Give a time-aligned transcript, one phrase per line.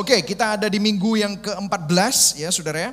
[0.00, 2.92] Oke, kita ada di minggu yang ke-14 ya saudara ya.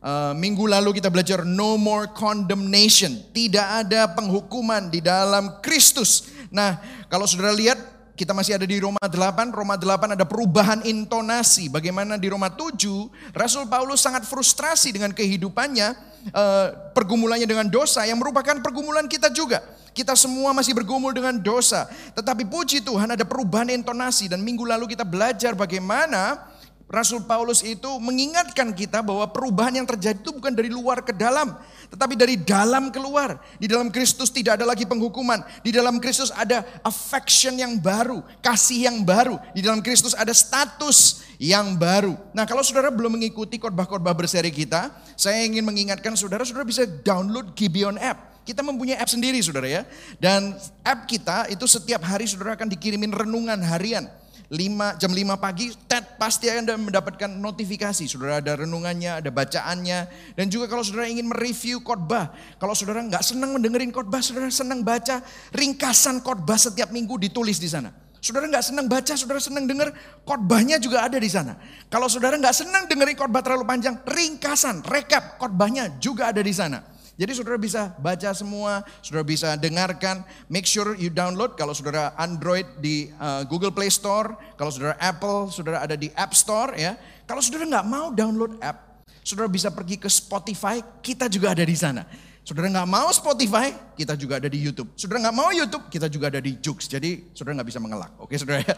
[0.00, 3.12] Uh, minggu lalu kita belajar no more condemnation.
[3.36, 6.32] Tidak ada penghukuman di dalam Kristus.
[6.48, 6.80] Nah,
[7.12, 7.76] kalau saudara lihat
[8.16, 11.68] kita masih ada di Roma 8, Roma 8 ada perubahan intonasi.
[11.68, 15.92] Bagaimana di Roma 7, Rasul Paulus sangat frustrasi dengan kehidupannya,
[16.32, 16.66] uh,
[16.96, 19.60] pergumulannya dengan dosa yang merupakan pergumulan kita juga.
[19.96, 21.88] Kita semua masih bergumul dengan dosa.
[22.12, 26.52] Tetapi puji Tuhan ada perubahan intonasi dan minggu lalu kita belajar bagaimana
[26.86, 31.58] Rasul Paulus itu mengingatkan kita bahwa perubahan yang terjadi itu bukan dari luar ke dalam,
[31.90, 33.42] tetapi dari dalam keluar.
[33.58, 35.42] Di dalam Kristus tidak ada lagi penghukuman.
[35.66, 39.34] Di dalam Kristus ada affection yang baru, kasih yang baru.
[39.50, 42.14] Di dalam Kristus ada status yang baru.
[42.30, 47.50] Nah, kalau saudara belum mengikuti khotbah-khotbah berseri kita, saya ingin mengingatkan saudara, saudara bisa download
[47.58, 48.35] Gibeon app.
[48.46, 49.82] Kita mempunyai app sendiri saudara ya.
[50.22, 50.54] Dan
[50.86, 54.06] app kita itu setiap hari saudara akan dikirimin renungan harian.
[54.46, 58.06] 5, jam 5 pagi, tet pasti Anda mendapatkan notifikasi.
[58.06, 60.06] Saudara ada renungannya, ada bacaannya.
[60.38, 62.30] Dan juga kalau saudara ingin mereview khotbah.
[62.62, 65.18] Kalau saudara nggak senang mendengerin khotbah, saudara senang baca
[65.50, 67.90] ringkasan khotbah setiap minggu ditulis di sana.
[68.22, 69.90] Saudara nggak senang baca, saudara senang dengar,
[70.22, 71.58] khotbahnya juga ada di sana.
[71.90, 76.82] Kalau saudara nggak senang dengerin khotbah terlalu panjang, ringkasan, rekap khotbahnya juga ada di sana.
[77.16, 80.20] Jadi saudara bisa baca semua, saudara bisa dengarkan.
[80.52, 85.48] Make sure you download kalau saudara Android di uh, Google Play Store, kalau saudara Apple,
[85.48, 86.92] saudara ada di App Store ya.
[87.24, 91.74] Kalau saudara nggak mau download app, saudara bisa pergi ke Spotify, kita juga ada di
[91.74, 92.04] sana.
[92.46, 94.94] Saudara nggak mau Spotify, kita juga ada di YouTube.
[94.94, 96.86] Saudara nggak mau YouTube, kita juga ada di Jux.
[96.86, 98.76] Jadi saudara nggak bisa mengelak, oke saudara ya.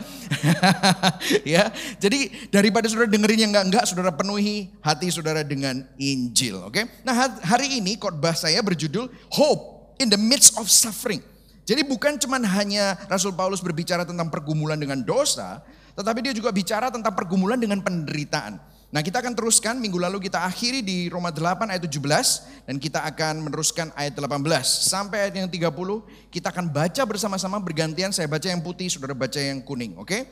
[1.61, 1.64] ya,
[2.00, 6.80] jadi daripada saudara dengerin yang nggak nggak, saudara penuhi hati saudara dengan Injil, oke?
[7.05, 9.05] Nah hari ini khotbah saya berjudul
[9.36, 11.20] Hope in the midst of suffering.
[11.69, 15.61] Jadi bukan cuma hanya Rasul Paulus berbicara tentang pergumulan dengan dosa,
[15.92, 18.77] tetapi dia juga bicara tentang pergumulan dengan penderitaan.
[18.89, 23.05] Nah kita akan teruskan, minggu lalu kita akhiri di Roma 8 ayat 17 dan kita
[23.05, 28.49] akan meneruskan ayat 18 sampai ayat yang 30 kita akan baca bersama-sama bergantian saya baca
[28.49, 30.09] yang putih, saudara baca yang kuning, oke?
[30.09, 30.25] Okay?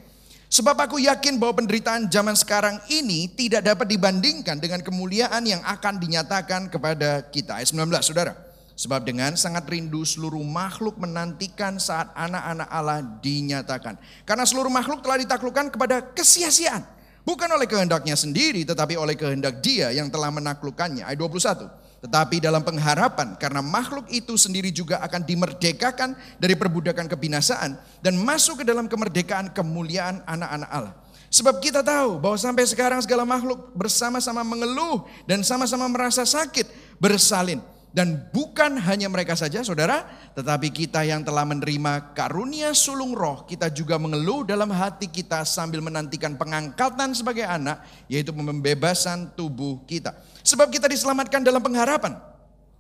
[0.49, 6.01] Sebab aku yakin bahwa penderitaan zaman sekarang ini tidak dapat dibandingkan dengan kemuliaan yang akan
[6.01, 7.61] dinyatakan kepada kita.
[7.61, 8.33] Ayat 19 saudara.
[8.77, 14.01] Sebab dengan sangat rindu seluruh makhluk menantikan saat anak-anak Allah dinyatakan.
[14.23, 16.96] Karena seluruh makhluk telah ditaklukkan kepada kesia-siaan.
[17.27, 21.03] Bukan oleh kehendaknya sendiri, tetapi oleh kehendak dia yang telah menaklukkannya.
[21.03, 21.67] Ayat 21.
[22.07, 28.63] Tetapi dalam pengharapan, karena makhluk itu sendiri juga akan dimerdekakan dari perbudakan kebinasaan dan masuk
[28.63, 30.95] ke dalam kemerdekaan kemuliaan anak-anak Allah.
[31.27, 36.71] Sebab kita tahu bahwa sampai sekarang segala makhluk bersama-sama mengeluh dan sama-sama merasa sakit,
[37.03, 37.59] bersalin.
[37.97, 40.05] Dan bukan hanya mereka saja saudara,
[40.37, 45.81] tetapi kita yang telah menerima karunia sulung roh, kita juga mengeluh dalam hati kita sambil
[45.81, 50.13] menantikan pengangkatan sebagai anak, yaitu pembebasan tubuh kita.
[50.45, 52.21] Sebab kita diselamatkan dalam pengharapan.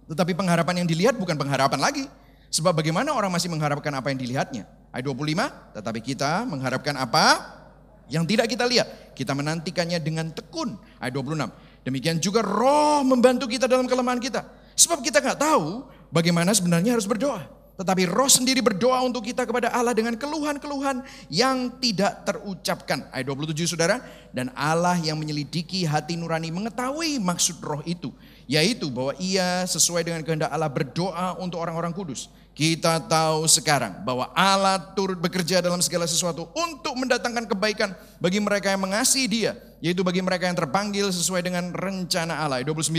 [0.04, 2.04] Tetapi pengharapan yang dilihat bukan pengharapan lagi.
[2.52, 4.68] Sebab bagaimana orang masih mengharapkan apa yang dilihatnya?
[4.92, 7.24] Ayat 25, tetapi kita mengharapkan apa
[8.12, 9.16] yang tidak kita lihat.
[9.16, 10.76] Kita menantikannya dengan tekun.
[11.00, 14.65] Ayat 26, demikian juga roh membantu kita dalam kelemahan kita.
[14.76, 17.56] Sebab kita nggak tahu bagaimana sebenarnya harus berdoa.
[17.76, 23.04] Tetapi roh sendiri berdoa untuk kita kepada Allah dengan keluhan-keluhan yang tidak terucapkan.
[23.12, 24.00] Ayat 27 saudara.
[24.32, 28.16] Dan Allah yang menyelidiki hati nurani mengetahui maksud roh itu.
[28.48, 32.32] Yaitu bahwa ia sesuai dengan kehendak Allah berdoa untuk orang-orang kudus.
[32.56, 38.72] Kita tahu sekarang bahwa Allah turut bekerja dalam segala sesuatu untuk mendatangkan kebaikan bagi mereka
[38.72, 39.52] yang mengasihi dia
[39.84, 42.64] yaitu bagi mereka yang terpanggil sesuai dengan rencana Allah.
[42.64, 42.92] 29,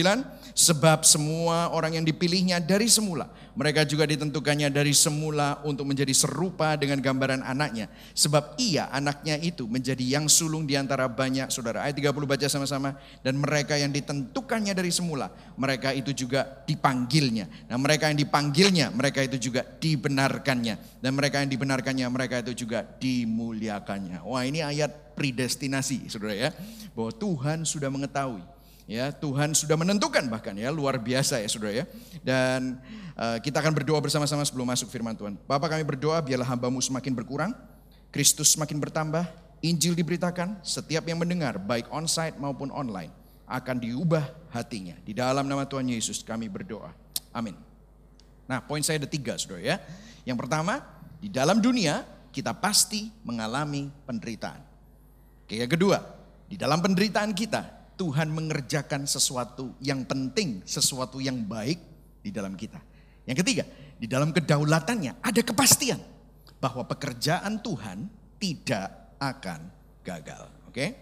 [0.54, 6.78] sebab semua orang yang dipilihnya dari semula, mereka juga ditentukannya dari semula untuk menjadi serupa
[6.78, 7.90] dengan gambaran anaknya.
[8.14, 11.82] Sebab ia, anaknya itu menjadi yang sulung di antara banyak saudara.
[11.82, 12.94] Ayat 30 baca sama-sama.
[13.26, 17.50] Dan mereka yang ditentukannya dari semula, mereka itu juga dipanggilnya.
[17.66, 21.02] Nah mereka yang dipanggilnya, mereka itu juga dibenarkannya.
[21.02, 24.22] Dan mereka yang dibenarkannya, mereka itu juga dimuliakannya.
[24.22, 26.50] Wah ini ayat predestinasi, saudara ya,
[26.94, 28.46] bahwa Tuhan sudah mengetahui,
[28.86, 31.86] ya Tuhan sudah menentukan bahkan ya luar biasa ya saudara ya.
[32.22, 32.78] Dan
[33.18, 35.34] uh, kita akan berdoa bersama-sama sebelum masuk firman Tuhan.
[35.50, 37.52] Bapak kami berdoa biarlah hambamu semakin berkurang,
[38.14, 39.26] Kristus semakin bertambah,
[39.66, 43.10] Injil diberitakan, setiap yang mendengar baik onsite maupun online
[43.48, 44.94] akan diubah hatinya.
[45.02, 46.92] Di dalam nama Tuhan Yesus kami berdoa.
[47.32, 47.56] Amin.
[48.46, 49.76] Nah poin saya ada tiga saudara ya.
[50.28, 50.84] Yang pertama,
[51.24, 52.04] di dalam dunia
[52.36, 54.67] kita pasti mengalami penderitaan.
[55.48, 56.04] Yang kedua,
[56.52, 57.64] di dalam penderitaan kita,
[57.96, 61.80] Tuhan mengerjakan sesuatu yang penting, sesuatu yang baik
[62.20, 62.78] di dalam kita.
[63.24, 63.64] Yang ketiga,
[63.98, 65.98] di dalam kedaulatannya ada kepastian
[66.60, 69.60] bahwa pekerjaan Tuhan tidak akan
[70.06, 70.52] gagal.
[70.70, 70.94] Oke?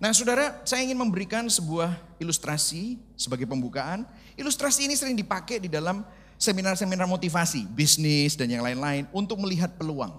[0.00, 4.08] Nah saudara, saya ingin memberikan sebuah ilustrasi sebagai pembukaan.
[4.40, 6.00] Ilustrasi ini sering dipakai di dalam
[6.40, 10.16] seminar-seminar motivasi, bisnis dan yang lain-lain untuk melihat peluang.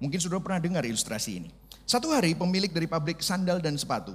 [0.00, 1.50] Mungkin sudah pernah dengar ilustrasi ini.
[1.86, 4.10] Satu hari pemilik dari pabrik sandal dan sepatu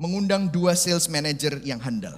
[0.00, 2.16] mengundang dua sales manager yang handal.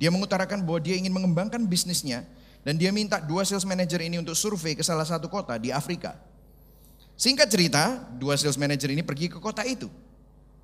[0.00, 2.24] Dia mengutarakan bahwa dia ingin mengembangkan bisnisnya
[2.64, 6.16] dan dia minta dua sales manager ini untuk survei ke salah satu kota di Afrika.
[7.12, 9.92] Singkat cerita, dua sales manager ini pergi ke kota itu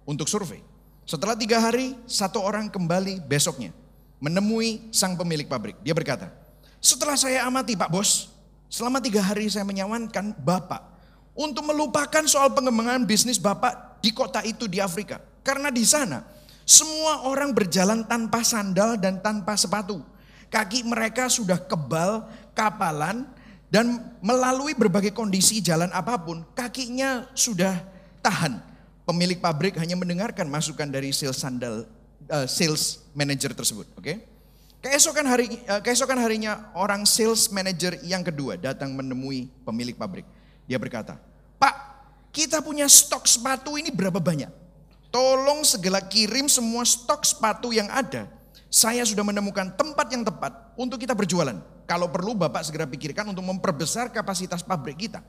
[0.09, 0.65] untuk survei.
[1.05, 3.71] Setelah tiga hari, satu orang kembali besoknya
[4.17, 5.77] menemui sang pemilik pabrik.
[5.85, 6.33] Dia berkata,
[6.81, 8.33] setelah saya amati Pak Bos,
[8.73, 10.90] selama tiga hari saya menyawankan Bapak
[11.35, 15.21] untuk melupakan soal pengembangan bisnis Bapak di kota itu di Afrika.
[15.41, 16.25] Karena di sana
[16.65, 19.99] semua orang berjalan tanpa sandal dan tanpa sepatu.
[20.51, 23.27] Kaki mereka sudah kebal, kapalan,
[23.71, 27.79] dan melalui berbagai kondisi jalan apa pun, kakinya sudah
[28.19, 28.59] tahan
[29.07, 31.87] pemilik pabrik hanya mendengarkan masukan dari sales sandal
[32.31, 34.03] uh, sales manager tersebut, oke?
[34.03, 34.17] Okay?
[34.81, 40.27] Keesokan hari uh, keesokan harinya orang sales manager yang kedua datang menemui pemilik pabrik.
[40.71, 41.19] Dia berkata,
[41.59, 41.75] "Pak,
[42.31, 44.47] kita punya stok sepatu ini berapa banyak?
[45.11, 48.31] Tolong segera kirim semua stok sepatu yang ada.
[48.71, 51.59] Saya sudah menemukan tempat yang tepat untuk kita berjualan.
[51.91, 55.27] Kalau perlu Bapak segera pikirkan untuk memperbesar kapasitas pabrik kita."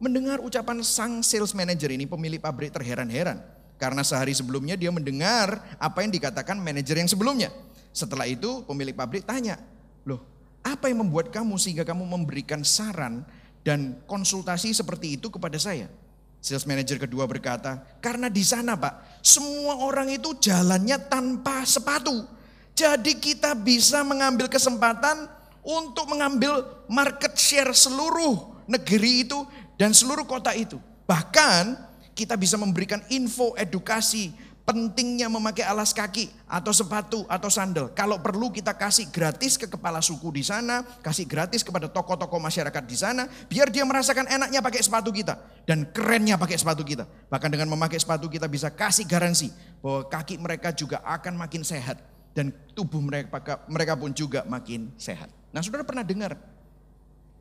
[0.00, 3.44] Mendengar ucapan sang sales manager ini pemilik pabrik terheran-heran.
[3.76, 7.52] Karena sehari sebelumnya dia mendengar apa yang dikatakan manajer yang sebelumnya.
[7.92, 9.60] Setelah itu pemilik pabrik tanya,
[10.08, 10.24] loh
[10.64, 13.26] apa yang membuat kamu sehingga kamu memberikan saran
[13.68, 15.92] dan konsultasi seperti itu kepada saya?
[16.40, 22.24] Sales manager kedua berkata, karena di sana pak, semua orang itu jalannya tanpa sepatu.
[22.72, 25.28] Jadi kita bisa mengambil kesempatan
[25.60, 29.44] untuk mengambil market share seluruh negeri itu
[29.76, 30.80] dan seluruh kota itu.
[31.04, 31.76] Bahkan
[32.16, 34.32] kita bisa memberikan info edukasi
[34.68, 37.88] pentingnya memakai alas kaki atau sepatu atau sandal.
[37.96, 42.84] Kalau perlu kita kasih gratis ke kepala suku di sana, kasih gratis kepada tokoh-tokoh masyarakat
[42.84, 47.08] di sana, biar dia merasakan enaknya pakai sepatu kita dan kerennya pakai sepatu kita.
[47.32, 49.48] Bahkan dengan memakai sepatu kita bisa kasih garansi
[49.80, 52.04] bahwa kaki mereka juga akan makin sehat
[52.36, 55.32] dan tubuh mereka mereka pun juga makin sehat.
[55.48, 56.36] Nah, Saudara pernah dengar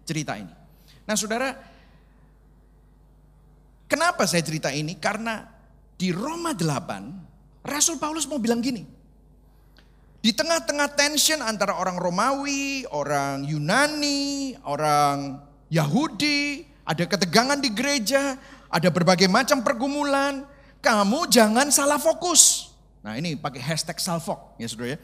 [0.07, 0.55] cerita ini?
[1.03, 1.75] Nah, Saudara,
[3.87, 4.99] Kenapa saya cerita ini?
[4.99, 5.47] Karena
[5.97, 8.85] di Roma 8, Rasul Paulus mau bilang gini.
[10.21, 15.41] Di tengah-tengah tension antara orang Romawi, orang Yunani, orang
[15.73, 18.37] Yahudi, ada ketegangan di gereja,
[18.69, 20.45] ada berbagai macam pergumulan.
[20.81, 22.71] Kamu jangan salah fokus.
[23.01, 24.97] Nah ini pakai hashtag salfok ya saudara ya.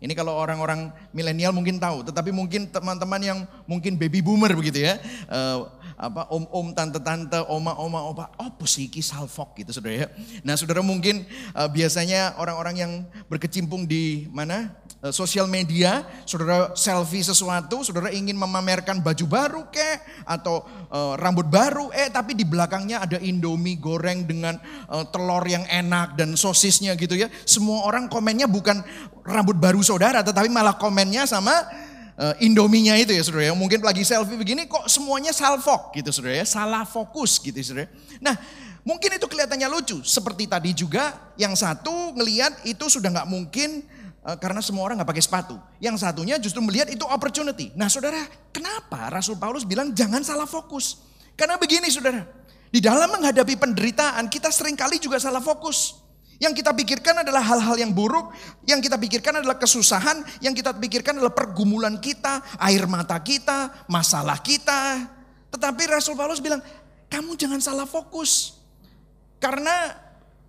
[0.00, 3.38] Ini kalau orang-orang milenial mungkin tahu, tetapi mungkin teman-teman yang
[3.68, 4.96] mungkin baby boomer begitu ya.
[5.28, 5.68] Uh,
[6.00, 10.08] apa om-om, tante-tante, oma-oma, opa, oh posiki salfok gitu saudara ya.
[10.40, 12.92] Nah saudara mungkin uh, biasanya orang-orang yang
[13.28, 14.72] berkecimpung di mana
[15.04, 21.44] uh, sosial media, saudara selfie sesuatu, saudara ingin memamerkan baju baru kek atau uh, rambut
[21.52, 24.56] baru, eh tapi di belakangnya ada indomie goreng dengan
[24.88, 27.28] uh, telur yang enak dan sosisnya gitu ya.
[27.44, 28.80] Semua orang komennya bukan
[29.20, 31.52] rambut baru saudara, tetapi malah komennya sama
[32.20, 33.54] uh, Indominya itu ya saudara ya.
[33.56, 36.46] Mungkin lagi selfie begini kok semuanya salfok gitu saudara ya.
[36.46, 37.88] Salah fokus gitu saudara.
[38.20, 38.36] Nah
[38.84, 40.04] mungkin itu kelihatannya lucu.
[40.04, 43.82] Seperti tadi juga yang satu ngelihat itu sudah nggak mungkin
[44.22, 45.56] uh, karena semua orang nggak pakai sepatu.
[45.80, 47.72] Yang satunya justru melihat itu opportunity.
[47.72, 48.20] Nah saudara
[48.52, 51.00] kenapa Rasul Paulus bilang jangan salah fokus.
[51.34, 52.22] Karena begini saudara.
[52.70, 55.99] Di dalam menghadapi penderitaan kita sering kali juga salah fokus.
[56.40, 58.32] Yang kita pikirkan adalah hal-hal yang buruk,
[58.64, 64.40] yang kita pikirkan adalah kesusahan, yang kita pikirkan adalah pergumulan kita, air mata kita, masalah
[64.40, 65.04] kita.
[65.52, 66.64] Tetapi Rasul Paulus bilang,
[67.12, 68.56] kamu jangan salah fokus.
[69.36, 69.92] Karena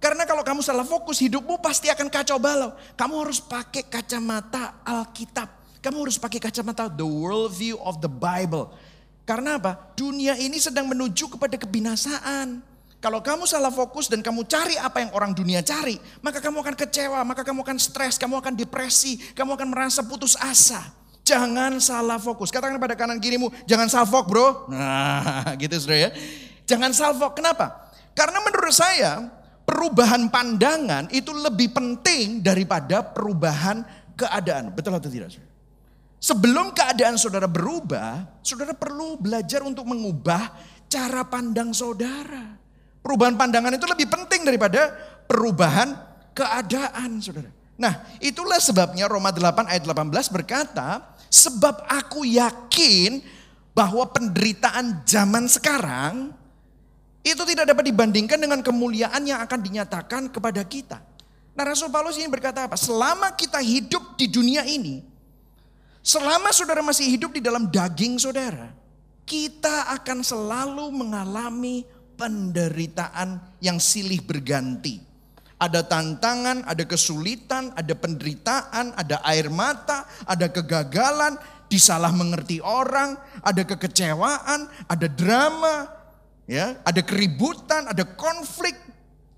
[0.02, 2.72] karena kalau kamu salah fokus, hidupmu pasti akan kacau balau.
[2.96, 5.78] Kamu harus pakai kacamata Alkitab.
[5.84, 8.74] Kamu harus pakai kacamata the world view of the Bible.
[9.28, 9.94] Karena apa?
[9.94, 12.71] Dunia ini sedang menuju kepada kebinasaan.
[13.02, 16.76] Kalau kamu salah fokus dan kamu cari apa yang orang dunia cari, maka kamu akan
[16.78, 20.94] kecewa, maka kamu akan stres, kamu akan depresi, kamu akan merasa putus asa.
[21.26, 22.54] Jangan salah fokus.
[22.54, 24.70] Katakan pada kanan kirimu, jangan salfok bro.
[24.70, 26.10] Nah gitu sudah ya.
[26.70, 27.42] Jangan salfok.
[27.42, 27.90] Kenapa?
[28.14, 29.34] Karena menurut saya
[29.66, 33.82] perubahan pandangan itu lebih penting daripada perubahan
[34.14, 34.78] keadaan.
[34.78, 35.42] Betul atau tidak?
[36.22, 40.54] Sebelum keadaan saudara berubah, saudara perlu belajar untuk mengubah
[40.86, 42.61] cara pandang saudara.
[43.02, 44.94] Perubahan pandangan itu lebih penting daripada
[45.26, 45.98] perubahan
[46.38, 47.50] keadaan, saudara.
[47.82, 53.26] Nah, itulah sebabnya Roma 8 ayat 18 berkata, sebab aku yakin
[53.74, 56.36] bahwa penderitaan zaman sekarang
[57.22, 60.98] Itu tidak dapat dibandingkan dengan kemuliaan yang akan dinyatakan kepada kita.
[61.54, 62.74] Nah Rasul Paulus ini berkata apa?
[62.74, 65.06] Selama kita hidup di dunia ini,
[66.02, 68.74] selama saudara masih hidup di dalam daging saudara,
[69.22, 71.86] kita akan selalu mengalami
[72.22, 75.02] penderitaan yang silih berganti.
[75.58, 83.62] Ada tantangan, ada kesulitan, ada penderitaan, ada air mata, ada kegagalan, disalah mengerti orang, ada
[83.66, 85.90] kekecewaan, ada drama,
[86.46, 88.78] ya, ada keributan, ada konflik.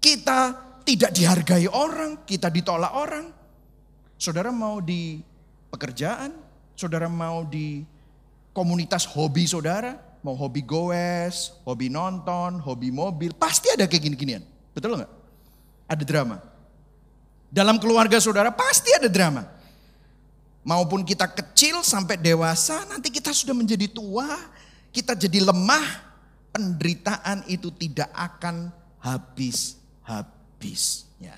[0.03, 0.51] Kita
[0.83, 3.31] tidak dihargai orang, kita ditolak orang.
[4.19, 5.23] Saudara mau di
[5.71, 6.35] pekerjaan,
[6.75, 7.83] saudara mau di
[8.55, 14.39] komunitas hobi saudara, mau hobi goes, hobi nonton, hobi mobil, pasti ada kayak gini-ginian.
[14.71, 15.11] Betul nggak?
[15.91, 16.39] Ada drama.
[17.51, 19.43] Dalam keluarga saudara pasti ada drama.
[20.63, 24.31] Maupun kita kecil sampai dewasa, nanti kita sudah menjadi tua,
[24.95, 26.15] kita jadi lemah,
[26.55, 28.71] penderitaan itu tidak akan
[29.03, 31.35] habis-habisnya.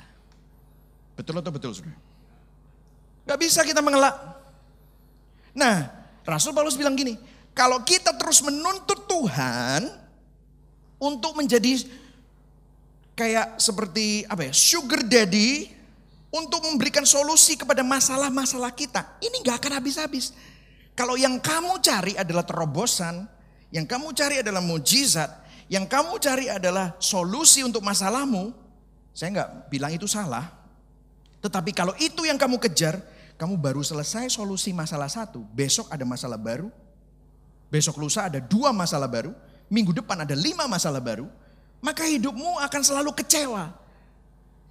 [1.18, 1.98] Betul atau betul saudara?
[3.26, 4.14] Gak bisa kita mengelak.
[5.58, 5.90] Nah,
[6.22, 7.18] Rasul Paulus bilang gini,
[7.56, 9.88] kalau kita terus menuntut Tuhan
[11.00, 11.88] untuk menjadi
[13.16, 15.72] kayak seperti apa ya, sugar daddy
[16.36, 20.36] untuk memberikan solusi kepada masalah-masalah kita, ini gak akan habis-habis.
[21.00, 23.24] Kalau yang kamu cari adalah terobosan,
[23.72, 25.32] yang kamu cari adalah mujizat,
[25.72, 28.52] yang kamu cari adalah solusi untuk masalahmu,
[29.16, 30.52] saya nggak bilang itu salah.
[31.40, 33.00] Tetapi kalau itu yang kamu kejar,
[33.40, 36.68] kamu baru selesai solusi masalah satu, besok ada masalah baru,
[37.70, 39.32] besok lusa ada dua masalah baru,
[39.70, 41.28] minggu depan ada lima masalah baru,
[41.82, 43.74] maka hidupmu akan selalu kecewa.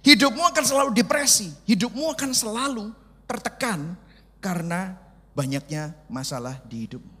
[0.05, 2.93] Hidupmu akan selalu depresi, hidupmu akan selalu
[3.25, 3.97] tertekan
[4.37, 4.93] karena
[5.33, 7.15] banyaknya masalah di hidupmu.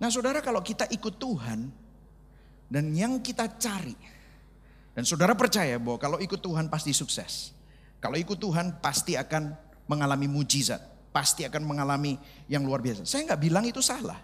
[0.00, 1.68] Nah saudara kalau kita ikut Tuhan
[2.72, 3.94] dan yang kita cari.
[4.94, 7.50] Dan saudara percaya bahwa kalau ikut Tuhan pasti sukses.
[7.98, 9.54] Kalau ikut Tuhan pasti akan
[9.90, 10.78] mengalami mujizat.
[11.10, 12.18] Pasti akan mengalami
[12.50, 13.06] yang luar biasa.
[13.06, 14.18] Saya nggak bilang itu salah.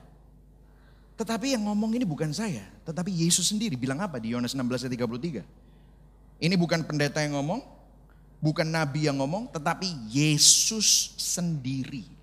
[1.20, 2.64] Tetapi yang ngomong ini bukan saya.
[2.88, 5.44] Tetapi Yesus sendiri bilang apa di Yohanes 16 ayat 33.
[6.40, 7.60] Ini bukan pendeta yang ngomong.
[8.40, 9.52] Bukan nabi yang ngomong.
[9.52, 12.20] Tetapi Yesus sendiri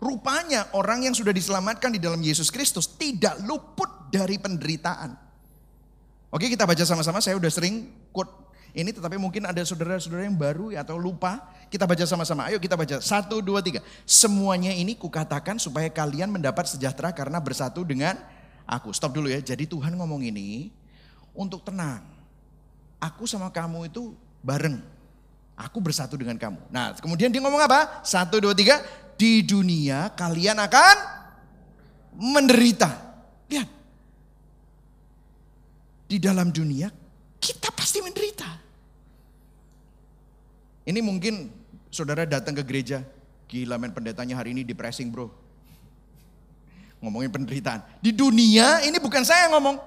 [0.00, 5.12] Rupanya orang yang sudah diselamatkan di dalam Yesus Kristus tidak luput dari penderitaan.
[6.32, 8.32] Oke kita baca sama-sama, saya udah sering quote
[8.70, 11.42] ini tetapi mungkin ada saudara-saudara yang baru atau lupa.
[11.70, 12.98] Kita baca sama-sama, ayo kita baca.
[12.98, 13.78] Satu, dua, tiga.
[14.02, 18.18] Semuanya ini kukatakan supaya kalian mendapat sejahtera karena bersatu dengan
[18.66, 18.90] aku.
[18.90, 20.74] Stop dulu ya, jadi Tuhan ngomong ini
[21.34, 22.02] untuk tenang.
[22.98, 24.82] Aku sama kamu itu bareng.
[25.54, 26.58] Aku bersatu dengan kamu.
[26.74, 28.02] Nah kemudian dia ngomong apa?
[28.02, 28.82] Satu, dua, tiga
[29.14, 30.96] di dunia kalian akan
[32.18, 32.90] menderita.
[33.50, 33.68] Lihat.
[36.10, 36.90] Di dalam dunia
[37.40, 38.46] kita pasti menderita.
[40.84, 41.48] Ini mungkin
[41.88, 43.00] saudara datang ke gereja,
[43.48, 45.32] gila men pendetanya hari ini depressing bro.
[47.00, 47.80] Ngomongin penderitaan.
[48.04, 49.80] Di dunia ini bukan saya yang ngomong.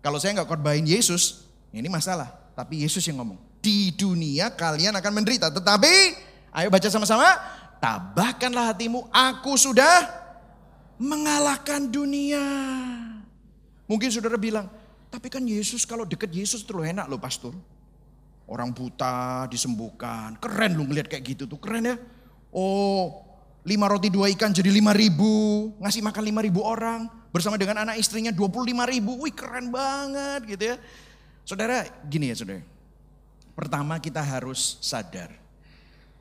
[0.00, 2.32] Kalau saya nggak korbain Yesus, ini masalah.
[2.56, 3.36] Tapi Yesus yang ngomong.
[3.60, 5.52] Di dunia kalian akan menderita.
[5.52, 5.92] Tetapi,
[6.56, 7.28] ayo baca sama-sama
[7.80, 10.06] tabahkanlah hatimu, aku sudah
[11.00, 12.44] mengalahkan dunia.
[13.88, 14.68] Mungkin saudara bilang,
[15.10, 17.52] tapi kan Yesus kalau deket Yesus terlalu enak loh pastor.
[18.50, 21.96] Orang buta disembuhkan, keren lu ngeliat kayak gitu tuh, keren ya.
[22.50, 23.22] Oh,
[23.62, 27.06] lima roti dua ikan jadi lima ribu, ngasih makan lima ribu orang.
[27.30, 30.76] Bersama dengan anak istrinya dua puluh lima ribu, wih keren banget gitu ya.
[31.46, 32.58] Saudara, gini ya saudara.
[33.54, 35.30] Pertama kita harus sadar,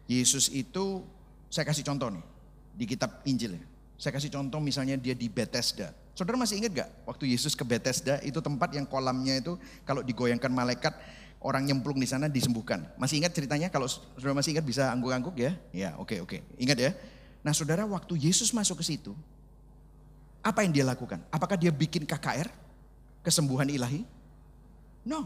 [0.05, 1.01] Yesus itu
[1.49, 2.25] saya kasih contoh nih
[2.77, 3.57] di kitab Injil.
[3.57, 3.65] Ya.
[3.97, 5.97] Saya kasih contoh misalnya dia di Bethesda.
[6.19, 9.55] Saudara masih ingat gak waktu Yesus ke Bethesda itu tempat yang kolamnya itu
[9.87, 10.91] kalau digoyangkan malaikat
[11.39, 12.83] orang nyemplung di sana disembuhkan.
[12.99, 13.71] Masih ingat ceritanya?
[13.71, 15.55] Kalau saudara masih ingat bisa angguk-angguk ya?
[15.71, 16.35] Ya oke okay, oke.
[16.43, 16.59] Okay.
[16.59, 16.91] Ingat ya?
[17.39, 19.15] Nah saudara waktu Yesus masuk ke situ,
[20.43, 21.23] apa yang dia lakukan?
[21.31, 22.51] Apakah dia bikin KKR?
[23.23, 24.03] Kesembuhan ilahi?
[25.07, 25.23] No.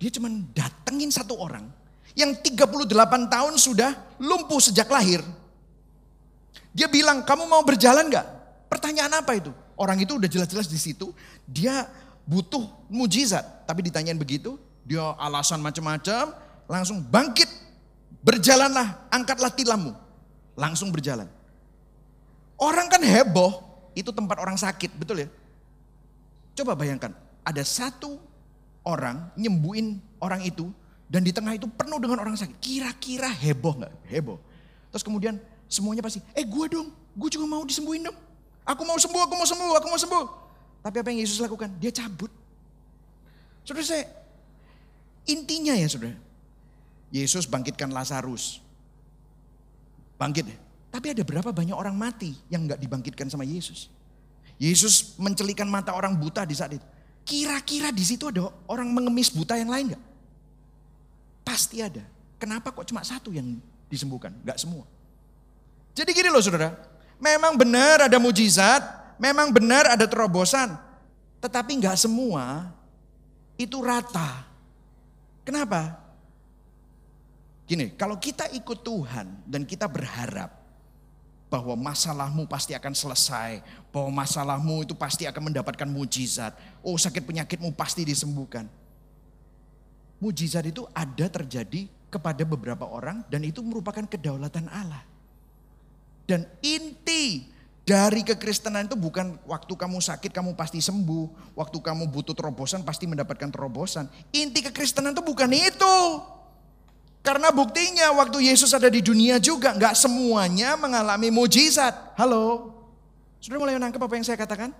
[0.00, 1.68] Dia cuma datengin satu orang
[2.16, 2.88] yang 38
[3.28, 5.20] tahun sudah lumpuh sejak lahir.
[6.72, 8.24] Dia bilang, kamu mau berjalan gak?
[8.72, 9.52] Pertanyaan apa itu?
[9.74, 11.10] Orang itu udah jelas-jelas di situ,
[11.46, 11.90] dia
[12.24, 13.42] butuh mujizat.
[13.66, 16.34] Tapi ditanyain begitu, dia alasan macam-macam,
[16.70, 17.48] langsung bangkit.
[18.24, 19.92] Berjalanlah, angkatlah tilammu.
[20.56, 21.28] Langsung berjalan.
[22.56, 23.60] Orang kan heboh,
[23.98, 25.28] itu tempat orang sakit, betul ya?
[26.54, 27.10] Coba bayangkan,
[27.42, 28.16] ada satu
[28.86, 30.70] orang nyembuhin orang itu
[31.10, 32.56] dan di tengah itu penuh dengan orang sakit.
[32.62, 33.92] Kira-kira heboh nggak?
[34.06, 34.38] Heboh.
[34.94, 38.18] Terus kemudian semuanya pasti, eh gue dong, gue juga mau disembuhin dong.
[38.64, 40.26] Aku mau sembuh, aku mau sembuh, aku mau sembuh.
[40.80, 41.68] Tapi apa yang Yesus lakukan?
[41.76, 42.32] Dia cabut.
[43.64, 44.04] Saudara saya,
[45.24, 46.16] intinya ya saudara,
[47.12, 48.60] Yesus bangkitkan Lazarus.
[50.20, 50.48] Bangkit.
[50.92, 53.88] Tapi ada berapa banyak orang mati yang nggak dibangkitkan sama Yesus?
[54.60, 56.86] Yesus mencelikan mata orang buta di saat itu.
[57.24, 60.04] Kira-kira di situ ada orang mengemis buta yang lain nggak?
[61.42, 62.04] Pasti ada.
[62.36, 64.32] Kenapa kok cuma satu yang disembuhkan?
[64.44, 64.84] Nggak semua.
[65.96, 66.76] Jadi gini loh saudara,
[67.18, 68.82] memang benar ada mujizat,
[69.18, 70.74] memang benar ada terobosan.
[71.40, 72.72] Tetapi nggak semua
[73.60, 74.48] itu rata.
[75.44, 76.00] Kenapa?
[77.64, 80.64] Gini, kalau kita ikut Tuhan dan kita berharap
[81.48, 83.62] bahwa masalahmu pasti akan selesai,
[83.94, 86.52] bahwa masalahmu itu pasti akan mendapatkan mujizat.
[86.82, 88.66] Oh, sakit penyakitmu pasti disembuhkan.
[90.18, 95.13] Mujizat itu ada terjadi kepada beberapa orang dan itu merupakan kedaulatan Allah.
[96.24, 97.44] Dan inti
[97.84, 103.04] dari kekristenan itu bukan waktu kamu sakit kamu pasti sembuh, waktu kamu butuh terobosan pasti
[103.04, 104.08] mendapatkan terobosan.
[104.32, 105.96] Inti kekristenan itu bukan itu.
[107.24, 112.16] Karena buktinya waktu Yesus ada di dunia juga nggak semuanya mengalami mujizat.
[112.20, 112.72] Halo,
[113.40, 114.72] sudah mulai menangkap apa yang saya katakan?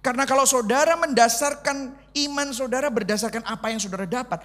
[0.00, 1.92] Karena kalau saudara mendasarkan
[2.24, 4.40] iman saudara berdasarkan apa yang saudara dapat,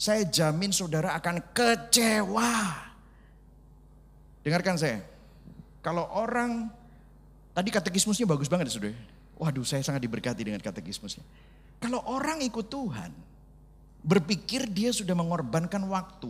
[0.00, 2.52] saya jamin saudara akan kecewa.
[4.40, 5.04] Dengarkan saya,
[5.88, 6.68] kalau orang
[7.56, 8.92] tadi katekismusnya bagus banget saudara.
[9.40, 11.24] Waduh, saya sangat diberkati dengan katekismusnya.
[11.80, 13.08] Kalau orang ikut Tuhan,
[14.04, 16.28] berpikir dia sudah mengorbankan waktu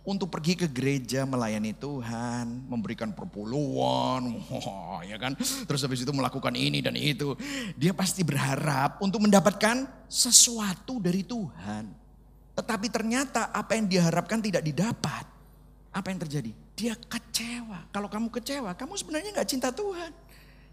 [0.00, 5.36] untuk pergi ke gereja melayani Tuhan, memberikan perpuluhan, wah, ya kan?
[5.36, 7.36] Terus habis itu melakukan ini dan itu.
[7.76, 11.84] Dia pasti berharap untuk mendapatkan sesuatu dari Tuhan.
[12.56, 15.39] Tetapi ternyata apa yang diharapkan tidak didapat.
[15.90, 16.50] Apa yang terjadi?
[16.78, 17.90] Dia kecewa.
[17.90, 20.14] Kalau kamu kecewa, kamu sebenarnya nggak cinta Tuhan.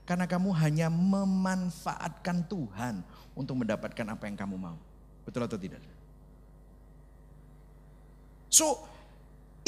[0.08, 3.04] Karena kamu hanya memanfaatkan Tuhan
[3.36, 4.78] untuk mendapatkan apa yang kamu mau.
[5.28, 5.84] Betul atau tidak?
[8.48, 8.88] So,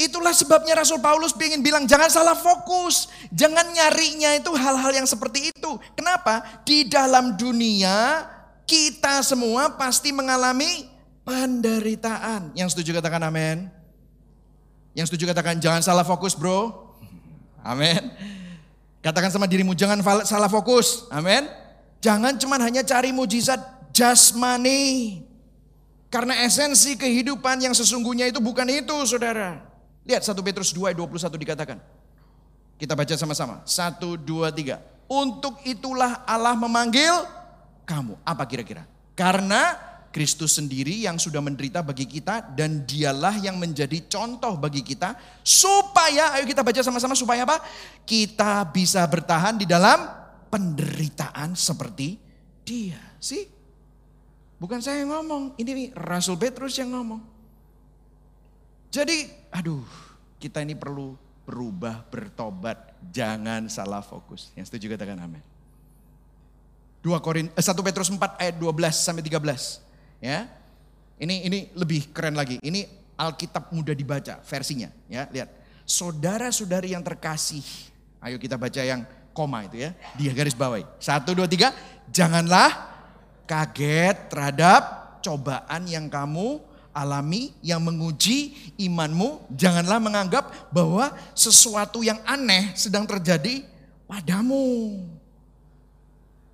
[0.00, 3.12] Itulah sebabnya Rasul Paulus ingin bilang jangan salah fokus.
[3.36, 5.76] Jangan nyarinya itu hal-hal yang seperti itu.
[5.92, 6.40] Kenapa?
[6.64, 8.24] Di dalam dunia
[8.64, 10.88] kita semua pasti mengalami
[11.20, 12.56] penderitaan.
[12.56, 13.68] Yang setuju katakan amin.
[14.94, 16.90] Yang setuju katakan jangan salah fokus bro.
[17.62, 18.10] Amin.
[19.00, 21.06] Katakan sama dirimu jangan salah fokus.
[21.08, 21.46] Amin.
[22.00, 23.60] Jangan cuma hanya cari mujizat
[23.92, 25.20] jasmani.
[26.10, 29.62] Karena esensi kehidupan yang sesungguhnya itu bukan itu saudara.
[30.02, 31.78] Lihat 1 Petrus 2 ayat 21 dikatakan.
[32.80, 33.62] Kita baca sama-sama.
[33.62, 34.80] 1, 2, 3.
[35.06, 37.12] Untuk itulah Allah memanggil
[37.86, 38.18] kamu.
[38.26, 38.88] Apa kira-kira?
[39.14, 39.76] Karena
[40.10, 45.14] Kristus sendiri yang sudah menderita bagi kita dan dialah yang menjadi contoh bagi kita
[45.46, 47.62] supaya ayo kita baca sama-sama supaya apa?
[48.02, 50.02] Kita bisa bertahan di dalam
[50.50, 52.18] penderitaan seperti
[52.66, 52.98] dia.
[53.22, 53.46] Sih?
[54.60, 57.22] Bukan saya yang ngomong, ini Rasul Petrus yang ngomong.
[58.90, 59.86] Jadi, aduh,
[60.36, 61.14] kita ini perlu
[61.46, 64.50] berubah, bertobat, jangan salah fokus.
[64.58, 65.40] Yang setuju katakan amin.
[67.00, 69.89] 2 Korin, eh, 1 Petrus 4 ayat 12 sampai 13.
[70.20, 70.46] Ya.
[71.20, 72.56] Ini ini lebih keren lagi.
[72.60, 72.86] Ini
[73.20, 75.28] Alkitab mudah dibaca versinya, ya.
[75.28, 75.48] Lihat.
[75.84, 77.64] Saudara-saudari yang terkasih.
[78.22, 79.04] Ayo kita baca yang
[79.34, 79.90] koma itu ya.
[80.14, 80.86] Dia garis bawahi.
[81.02, 81.74] Satu, dua, tiga.
[82.12, 82.70] Janganlah
[83.44, 84.82] kaget terhadap
[85.20, 93.62] cobaan yang kamu alami yang menguji imanmu, janganlah menganggap bahwa sesuatu yang aneh sedang terjadi
[94.10, 95.06] padamu.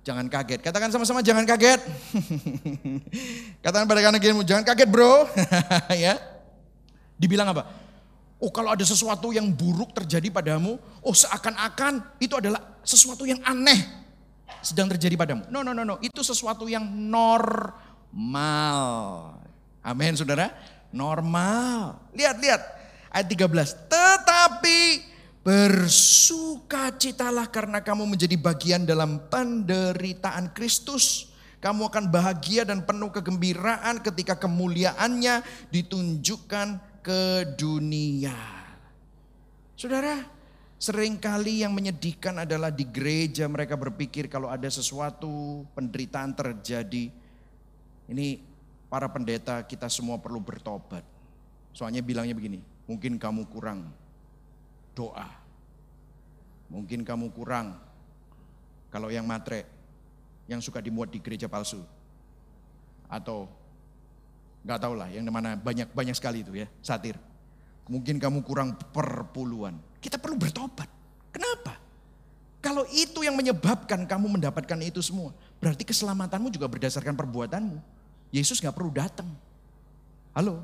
[0.07, 0.63] Jangan kaget.
[0.63, 1.83] Katakan sama-sama jangan kaget.
[3.63, 5.27] Katakan pada kanan kirimu jangan kaget bro.
[5.91, 6.15] ya.
[7.19, 7.67] Dibilang apa?
[8.39, 13.83] Oh kalau ada sesuatu yang buruk terjadi padamu, oh seakan-akan itu adalah sesuatu yang aneh
[14.63, 15.43] sedang terjadi padamu.
[15.51, 15.99] No, no, no, no.
[15.99, 17.67] Itu sesuatu yang normal.
[19.83, 20.55] Amin saudara.
[20.95, 21.99] Normal.
[22.15, 22.63] Lihat, lihat.
[23.11, 23.91] Ayat 13.
[23.91, 24.79] Tetapi
[25.47, 31.31] bersukacitalah karena kamu menjadi bagian dalam penderitaan Kristus.
[31.63, 35.39] Kamu akan bahagia dan penuh kegembiraan ketika kemuliaannya
[35.71, 38.35] ditunjukkan ke dunia.
[39.79, 40.19] Saudara,
[40.75, 47.07] sering kali yang menyedihkan adalah di gereja mereka berpikir kalau ada sesuatu penderitaan terjadi.
[48.11, 48.43] Ini
[48.91, 51.07] para pendeta kita semua perlu bertobat.
[51.71, 53.87] Soalnya bilangnya begini, mungkin kamu kurang
[54.97, 55.29] doa.
[56.67, 57.79] Mungkin kamu kurang
[58.91, 59.63] kalau yang matre,
[60.47, 61.79] yang suka dimuat di gereja palsu.
[63.07, 63.47] Atau
[64.67, 67.15] nggak tahu lah, yang mana banyak banyak sekali itu ya, satir.
[67.87, 69.79] Mungkin kamu kurang perpuluhan.
[70.03, 70.91] Kita perlu bertobat.
[71.31, 71.79] Kenapa?
[72.59, 75.31] Kalau itu yang menyebabkan kamu mendapatkan itu semua,
[75.63, 77.97] berarti keselamatanmu juga berdasarkan perbuatanmu
[78.31, 79.29] Yesus nggak perlu datang.
[80.35, 80.63] Halo.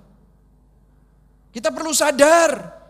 [1.54, 2.83] Kita perlu sadar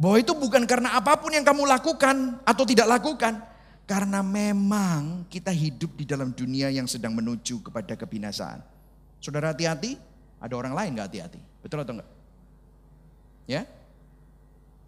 [0.00, 3.36] bahwa itu bukan karena apa pun yang kamu lakukan atau tidak lakukan.
[3.84, 8.62] Karena memang kita hidup di dalam dunia yang sedang menuju kepada kebinasaan.
[9.18, 9.98] Saudara hati-hati,
[10.40, 11.40] ada orang lain nggak hati-hati.
[11.60, 12.10] Betul atau enggak?
[13.50, 13.66] Ya.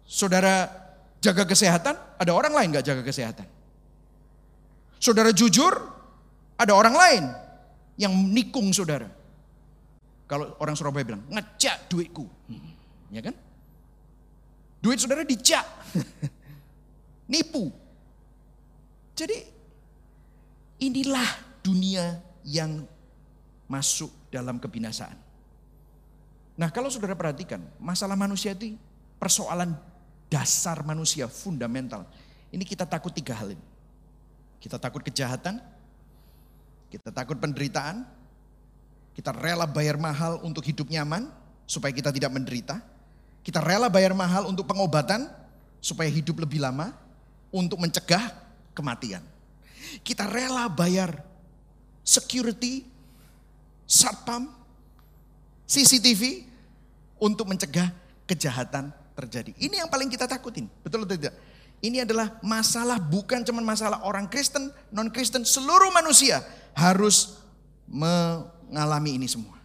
[0.07, 0.71] Saudara
[1.19, 3.45] jaga kesehatan, ada orang lain nggak jaga kesehatan.
[5.03, 5.75] Saudara jujur,
[6.55, 7.23] ada orang lain
[7.99, 9.11] yang nikung saudara.
[10.31, 12.23] Kalau orang Surabaya bilang, ngecak duitku.
[12.47, 12.71] Hmm,
[13.11, 13.35] ya kan?
[14.83, 15.63] Duit saudara dicak.
[17.31, 17.71] Nipu.
[19.15, 19.47] Jadi
[20.83, 21.29] inilah
[21.63, 22.83] dunia yang
[23.71, 25.15] masuk dalam kebinasaan.
[26.59, 28.75] Nah kalau saudara perhatikan, masalah manusia itu
[29.15, 29.71] persoalan
[30.27, 32.03] dasar manusia fundamental.
[32.51, 33.65] Ini kita takut tiga hal ini.
[34.59, 35.63] Kita takut kejahatan,
[36.91, 38.05] kita takut penderitaan,
[39.15, 41.31] kita rela bayar mahal untuk hidup nyaman
[41.65, 42.92] supaya kita tidak menderita.
[43.43, 45.27] Kita rela bayar mahal untuk pengobatan
[45.83, 46.95] supaya hidup lebih lama,
[47.53, 48.33] untuk mencegah
[48.73, 49.21] kematian.
[50.01, 51.21] Kita rela bayar
[52.01, 52.87] security,
[53.85, 54.49] satpam,
[55.69, 56.49] CCTV
[57.21, 57.93] untuk mencegah
[58.25, 59.53] kejahatan terjadi.
[59.59, 61.35] Ini yang paling kita takutin, betul atau tidak?
[61.83, 66.39] Ini adalah masalah bukan cuma masalah orang Kristen, non Kristen, seluruh manusia
[66.73, 67.43] harus
[67.85, 69.59] mengalami ini semua.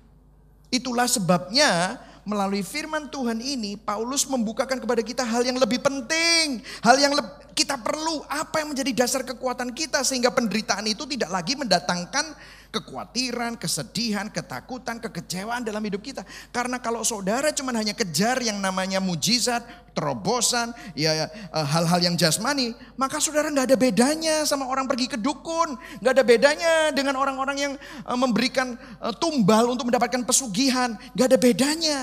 [0.69, 1.97] Itulah sebabnya
[2.29, 7.17] melalui firman Tuhan ini Paulus membukakan kepada kita hal yang lebih penting, hal yang
[7.59, 12.39] kita perlu, apa yang menjadi dasar kekuatan kita sehingga penderitaan itu tidak lagi mendatangkan
[12.71, 16.23] kekhawatiran, kesedihan, ketakutan, kekecewaan dalam hidup kita.
[16.55, 22.15] Karena kalau saudara cuma hanya kejar yang namanya mujizat, terobosan, ya, ya eh, hal-hal yang
[22.15, 27.19] jasmani, maka saudara nggak ada bedanya sama orang pergi ke dukun, nggak ada bedanya dengan
[27.19, 32.01] orang-orang yang eh, memberikan eh, tumbal untuk mendapatkan pesugihan, nggak ada bedanya.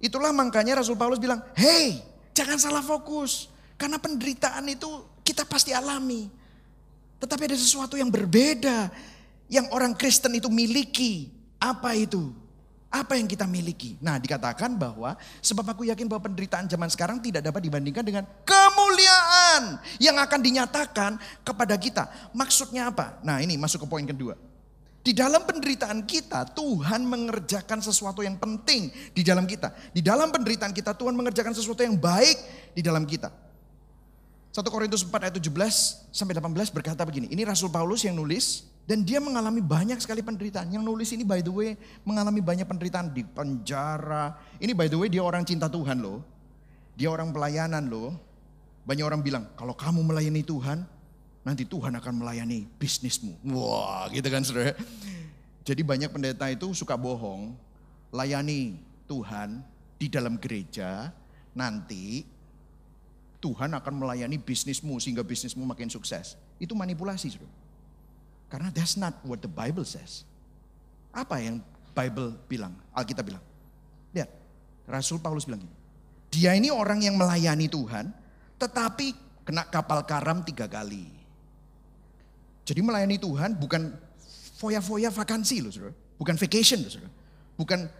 [0.00, 2.00] Itulah makanya Rasul Paulus bilang, hey
[2.32, 3.52] jangan salah fokus.
[3.80, 6.28] Karena penderitaan itu kita pasti alami.
[7.16, 8.92] Tetapi ada sesuatu yang berbeda
[9.48, 11.32] yang orang Kristen itu miliki.
[11.56, 12.28] Apa itu?
[12.90, 13.96] Apa yang kita miliki?
[14.02, 19.78] Nah dikatakan bahwa sebab aku yakin bahwa penderitaan zaman sekarang tidak dapat dibandingkan dengan kemuliaan
[19.96, 22.10] yang akan dinyatakan kepada kita.
[22.36, 23.16] Maksudnya apa?
[23.24, 24.34] Nah ini masuk ke poin kedua.
[25.00, 29.72] Di dalam penderitaan kita Tuhan mengerjakan sesuatu yang penting di dalam kita.
[29.94, 32.36] Di dalam penderitaan kita Tuhan mengerjakan sesuatu yang baik
[32.76, 33.49] di dalam kita.
[34.50, 37.30] 1 Korintus 4 ayat 17 sampai 18 berkata begini.
[37.30, 40.74] Ini Rasul Paulus yang nulis dan dia mengalami banyak sekali penderitaan.
[40.74, 44.34] Yang nulis ini by the way mengalami banyak penderitaan di penjara.
[44.58, 46.26] Ini by the way dia orang cinta Tuhan loh.
[46.98, 48.18] Dia orang pelayanan loh.
[48.82, 50.82] Banyak orang bilang kalau kamu melayani Tuhan
[51.46, 53.38] nanti Tuhan akan melayani bisnismu.
[53.54, 54.74] Wah gitu kan saudara.
[55.62, 57.54] Jadi banyak pendeta itu suka bohong.
[58.10, 59.62] Layani Tuhan
[59.94, 61.14] di dalam gereja
[61.54, 62.26] nanti
[63.40, 66.36] Tuhan akan melayani bisnismu sehingga bisnismu makin sukses.
[66.60, 67.50] Itu manipulasi saudara.
[68.52, 70.28] Karena that's not what the Bible says.
[71.10, 71.64] Apa yang
[71.96, 73.42] Bible bilang, Alkitab bilang.
[74.12, 74.28] Lihat,
[74.86, 75.74] Rasul Paulus bilang ini.
[76.30, 78.12] Dia ini orang yang melayani Tuhan,
[78.60, 79.06] tetapi
[79.42, 81.10] kena kapal karam tiga kali.
[82.62, 83.90] Jadi melayani Tuhan bukan
[84.60, 85.96] foya-foya vakansi loh saudara.
[86.20, 87.10] Bukan vacation loh saudara.
[87.58, 87.90] Bukan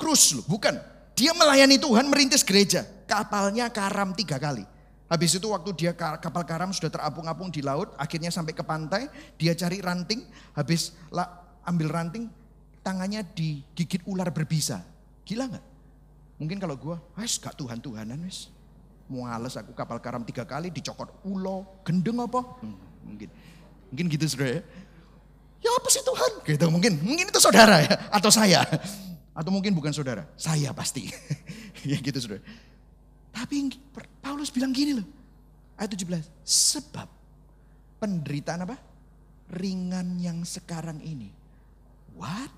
[0.00, 0.74] cruise loh, bukan.
[1.14, 2.82] Dia melayani Tuhan merintis gereja.
[3.06, 4.66] Kapalnya karam tiga kali.
[5.06, 9.06] Habis itu waktu dia kapal karam sudah terapung-apung di laut, akhirnya sampai ke pantai,
[9.38, 10.98] dia cari ranting, habis
[11.62, 12.26] ambil ranting,
[12.82, 14.82] tangannya digigit ular berbisa.
[15.22, 15.66] Gila nggak?
[16.42, 18.50] Mungkin kalau gue, wes gak Tuhan-Tuhanan wes.
[19.06, 22.42] Muales aku kapal karam tiga kali, dicokot ulo, gendeng apa?
[22.58, 22.74] Hmm,
[23.06, 23.30] mungkin.
[23.94, 24.62] Mungkin gitu saudara ya.
[25.62, 26.32] Ya apa sih Tuhan?
[26.42, 26.92] Gitu mungkin.
[26.98, 28.66] Mungkin itu saudara ya, atau saya.
[29.38, 31.06] Atau mungkin bukan saudara, saya pasti.
[31.90, 32.42] ya gitu saudara.
[33.36, 33.68] Tapi
[34.24, 35.04] Paulus bilang gini loh.
[35.76, 36.24] Ayat 17.
[36.40, 37.04] Sebab
[38.00, 38.80] penderitaan apa?
[39.52, 41.28] Ringan yang sekarang ini.
[42.16, 42.48] What?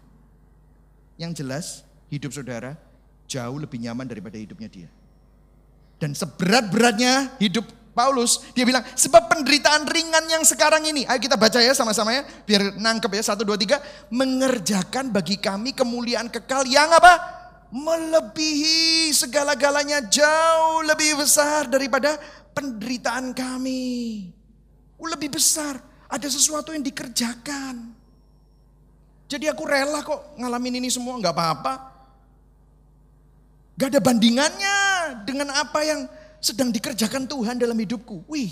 [1.18, 1.66] Yang jelas
[2.14, 2.78] hidup saudara
[3.26, 4.88] jauh lebih nyaman daripada hidupnya dia.
[5.98, 11.02] Dan seberat-beratnya hidup Paulus, dia bilang, sebab penderitaan ringan yang sekarang ini.
[11.10, 13.82] Ayo kita baca ya sama-sama ya, biar nangkep ya, satu, dua, tiga.
[14.14, 17.37] Mengerjakan bagi kami kemuliaan kekal yang apa?
[17.68, 22.16] Melebihi segala-galanya jauh lebih besar daripada
[22.56, 24.28] penderitaan kami.
[24.98, 25.78] Lebih besar,
[26.10, 27.94] ada sesuatu yang dikerjakan.
[29.28, 31.74] Jadi aku rela kok ngalamin ini semua, nggak apa-apa.
[33.78, 34.78] Gak ada bandingannya
[35.22, 36.10] dengan apa yang
[36.42, 38.26] sedang dikerjakan Tuhan dalam hidupku.
[38.26, 38.50] Wih.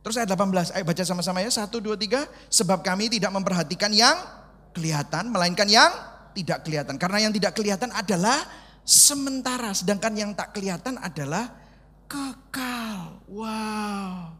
[0.00, 1.52] Terus ayat 18, ayo baca sama-sama ya.
[1.52, 2.24] Satu, dua, tiga.
[2.48, 4.16] Sebab kami tidak memperhatikan yang
[4.72, 5.92] kelihatan, melainkan yang
[6.34, 6.98] tidak kelihatan.
[6.98, 8.44] Karena yang tidak kelihatan adalah
[8.84, 11.54] sementara, sedangkan yang tak kelihatan adalah
[12.10, 13.22] kekal.
[13.30, 14.36] Wow.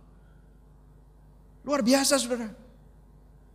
[1.65, 2.53] Luar biasa saudara.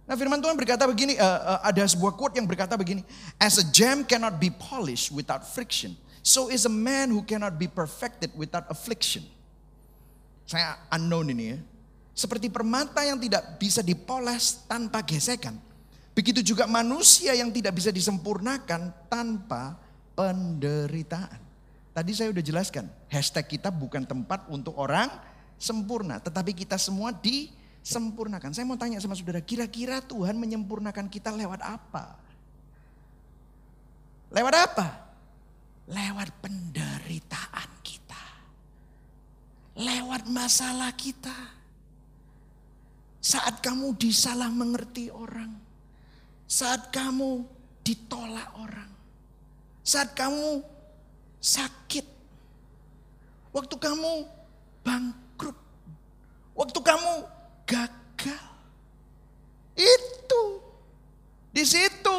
[0.10, 3.06] Nah firman Tuhan berkata begini, uh, uh, ada sebuah quote yang berkata begini.
[3.38, 5.94] As a gem cannot be polished without friction,
[6.26, 9.22] so is a man who cannot be perfected without affliction.
[10.50, 11.60] Saya unknown ini ya.
[12.18, 15.69] Seperti permata yang tidak bisa dipoles tanpa gesekan.
[16.20, 19.80] Begitu juga manusia yang tidak bisa disempurnakan tanpa
[20.20, 21.40] penderitaan.
[21.96, 25.08] Tadi saya sudah jelaskan, hashtag kita bukan tempat untuk orang
[25.56, 26.20] sempurna.
[26.20, 27.48] Tetapi kita semua di
[27.80, 28.52] sempurnakan.
[28.52, 32.20] Saya mau tanya sama saudara, kira-kira Tuhan menyempurnakan kita lewat apa?
[34.36, 34.88] Lewat apa?
[35.88, 38.24] Lewat penderitaan kita.
[39.80, 41.56] Lewat masalah kita.
[43.24, 45.69] Saat kamu disalah mengerti orang.
[46.50, 47.46] Saat kamu
[47.86, 48.90] ditolak orang.
[49.86, 50.66] Saat kamu
[51.38, 52.10] sakit.
[53.54, 54.26] Waktu kamu
[54.82, 55.58] bangkrut.
[56.58, 57.14] Waktu kamu
[57.70, 58.46] gagal.
[59.78, 60.44] Itu.
[61.54, 62.18] Di situ.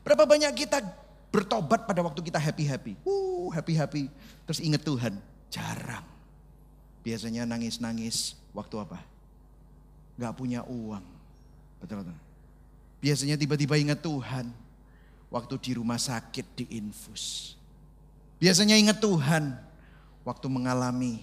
[0.00, 0.80] Berapa banyak kita
[1.28, 2.96] bertobat pada waktu kita happy-happy.
[3.04, 4.08] Uh, happy-happy.
[4.48, 5.20] Terus ingat Tuhan.
[5.52, 6.08] Jarang.
[7.04, 9.04] Biasanya nangis-nangis waktu apa?
[10.16, 11.04] Gak punya uang.
[11.76, 12.25] Betul betul.
[13.00, 14.50] Biasanya tiba-tiba ingat Tuhan.
[15.26, 17.54] Waktu di rumah sakit di infus.
[18.38, 19.56] Biasanya ingat Tuhan.
[20.26, 21.22] Waktu mengalami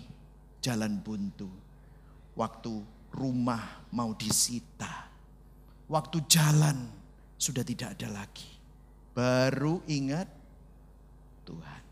[0.63, 1.49] jalan buntu.
[2.37, 2.71] Waktu
[3.13, 5.11] rumah mau disita.
[5.87, 6.89] Waktu jalan
[7.37, 8.49] sudah tidak ada lagi.
[9.13, 10.25] Baru ingat
[11.45, 11.83] Tuhan.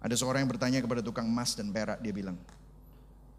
[0.00, 2.38] Ada seorang yang bertanya kepada tukang emas dan perak, dia bilang,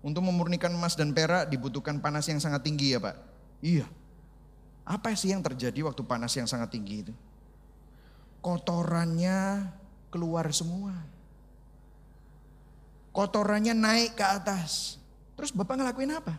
[0.01, 3.15] untuk memurnikan emas dan perak dibutuhkan panas yang sangat tinggi ya Pak?
[3.61, 3.85] Iya.
[4.87, 7.13] Apa sih yang terjadi waktu panas yang sangat tinggi itu?
[8.39, 9.67] Kotorannya
[10.13, 10.95] keluar semua
[13.17, 15.01] Kotorannya naik ke atas.
[15.33, 16.37] Terus Bapak ngelakuin apa?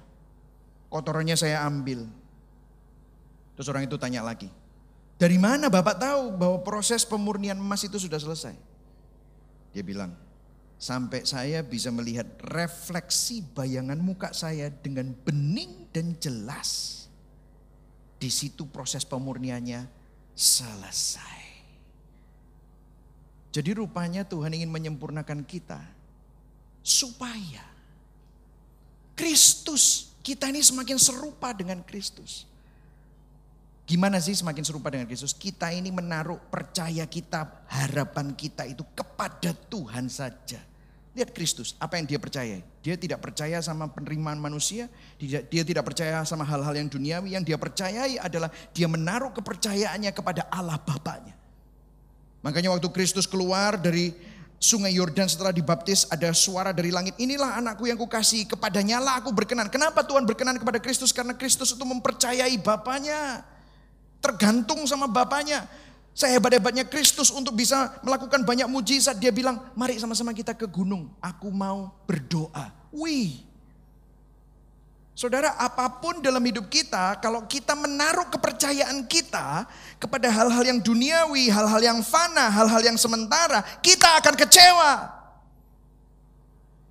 [0.87, 2.07] Kotorannya saya ambil.
[3.59, 4.47] Terus orang itu tanya lagi.
[5.18, 8.55] Dari mana Bapak tahu bahwa proses pemurnian emas itu sudah selesai?
[9.75, 10.14] Dia bilang,
[10.78, 16.96] sampai saya bisa melihat refleksi bayangan muka saya dengan bening dan jelas.
[18.18, 19.86] Di situ proses pemurniannya
[20.34, 21.38] selesai.
[23.50, 25.82] Jadi rupanya Tuhan ingin menyempurnakan kita
[26.82, 27.66] supaya
[29.18, 32.46] Kristus kita ini semakin serupa dengan Kristus.
[33.88, 35.33] Gimana sih semakin serupa dengan Kristus?
[35.33, 40.61] Kita ini menaruh percaya kita, harapan kita itu kepada Tuhan saja.
[41.16, 42.61] Lihat Kristus, apa yang dia percaya?
[42.85, 47.33] Dia tidak percaya sama penerimaan manusia, dia, tidak percaya sama hal-hal yang duniawi.
[47.33, 51.33] Yang dia percayai adalah dia menaruh kepercayaannya kepada Allah Bapaknya.
[52.44, 54.12] Makanya waktu Kristus keluar dari
[54.61, 57.16] sungai Yordan setelah dibaptis ada suara dari langit.
[57.16, 59.72] Inilah anakku yang kukasih kepadanya lah aku berkenan.
[59.72, 61.09] Kenapa Tuhan berkenan kepada Kristus?
[61.09, 63.57] Karena Kristus itu mempercayai Bapaknya.
[64.18, 65.66] Tergantung sama Bapaknya.
[66.14, 69.22] Saya hebat-hebatnya Kristus untuk bisa melakukan banyak mujizat.
[69.22, 71.14] Dia bilang, mari sama-sama kita ke gunung.
[71.22, 72.74] Aku mau berdoa.
[72.90, 73.48] Wih,
[75.18, 79.66] Saudara, apa pun dalam hidup kita, kalau kita menaruh kepercayaan kita
[79.98, 84.92] kepada hal-hal yang duniawi, hal-hal yang fana, hal-hal yang sementara, kita akan kecewa.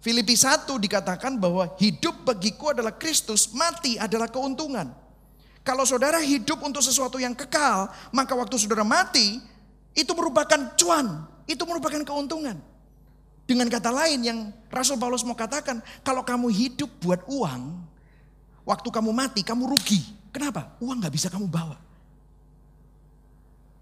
[0.04, 4.92] Filipi 1 dikatakan bahwa hidup bagiku adalah Kristus, mati adalah keuntungan.
[5.68, 9.44] Kalau saudara hidup untuk sesuatu yang kekal, maka waktu saudara mati,
[9.92, 12.56] itu merupakan cuan, itu merupakan keuntungan.
[13.44, 14.40] Dengan kata lain yang
[14.72, 17.84] Rasul Paulus mau katakan, kalau kamu hidup buat uang,
[18.68, 20.04] Waktu kamu mati, kamu rugi.
[20.36, 20.76] Kenapa?
[20.84, 21.80] Uang gak bisa kamu bawa.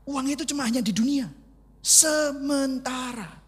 [0.06, 1.26] Uang itu cuma hanya di dunia.
[1.82, 3.42] Sementara.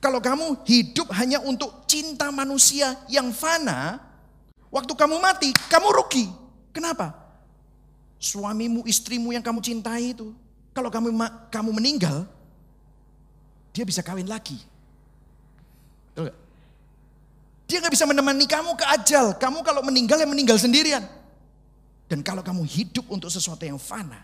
[0.00, 4.00] Kalau kamu hidup hanya untuk cinta manusia yang fana,
[4.72, 6.24] waktu kamu mati, kamu rugi.
[6.72, 7.25] Kenapa?
[8.26, 10.34] Suamimu, istrimu yang kamu cintai itu,
[10.74, 11.14] kalau kamu
[11.46, 12.26] kamu meninggal,
[13.70, 14.58] dia bisa kawin lagi.
[16.10, 16.36] Betul gak?
[17.66, 19.34] Dia nggak bisa menemani kamu ke ajal.
[19.38, 21.02] Kamu kalau meninggal ya meninggal sendirian.
[22.06, 24.22] Dan kalau kamu hidup untuk sesuatu yang fana,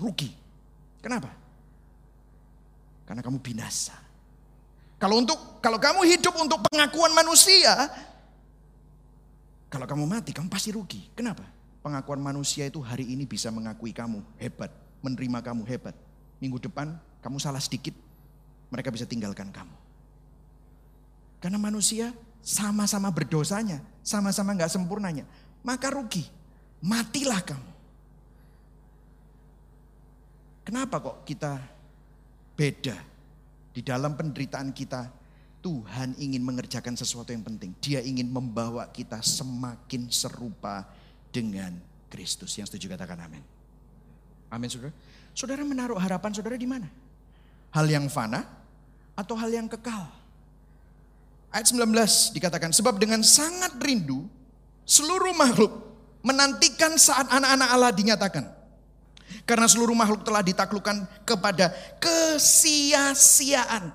[0.00, 0.32] rugi.
[1.04, 1.28] Kenapa?
[3.04, 3.92] Karena kamu binasa.
[4.96, 7.92] Kalau untuk kalau kamu hidup untuk pengakuan manusia,
[9.68, 11.12] kalau kamu mati kamu pasti rugi.
[11.12, 11.44] Kenapa?
[11.82, 14.70] Pengakuan manusia itu hari ini bisa mengakui kamu hebat,
[15.02, 15.98] menerima kamu hebat.
[16.38, 17.94] Minggu depan kamu salah sedikit,
[18.70, 19.74] mereka bisa tinggalkan kamu.
[21.42, 25.26] Karena manusia sama-sama berdosanya, sama-sama nggak sempurnanya,
[25.66, 26.22] maka rugi.
[26.82, 27.70] Matilah kamu.
[30.62, 31.58] Kenapa kok kita
[32.54, 32.94] beda?
[33.74, 35.10] Di dalam penderitaan kita,
[35.62, 37.74] Tuhan ingin mengerjakan sesuatu yang penting.
[37.78, 40.86] Dia ingin membawa kita semakin serupa
[41.32, 41.74] dengan
[42.12, 42.54] Kristus.
[42.60, 43.42] Yang setuju katakan amin.
[44.52, 44.92] Amin saudara.
[45.32, 46.86] Saudara menaruh harapan saudara di mana?
[47.72, 48.44] Hal yang fana
[49.16, 50.12] atau hal yang kekal?
[51.52, 54.28] Ayat 19 dikatakan, sebab dengan sangat rindu
[54.84, 55.72] seluruh makhluk
[56.24, 58.44] menantikan saat anak-anak Allah dinyatakan.
[59.48, 63.90] Karena seluruh makhluk telah ditaklukkan kepada kesia-siaan.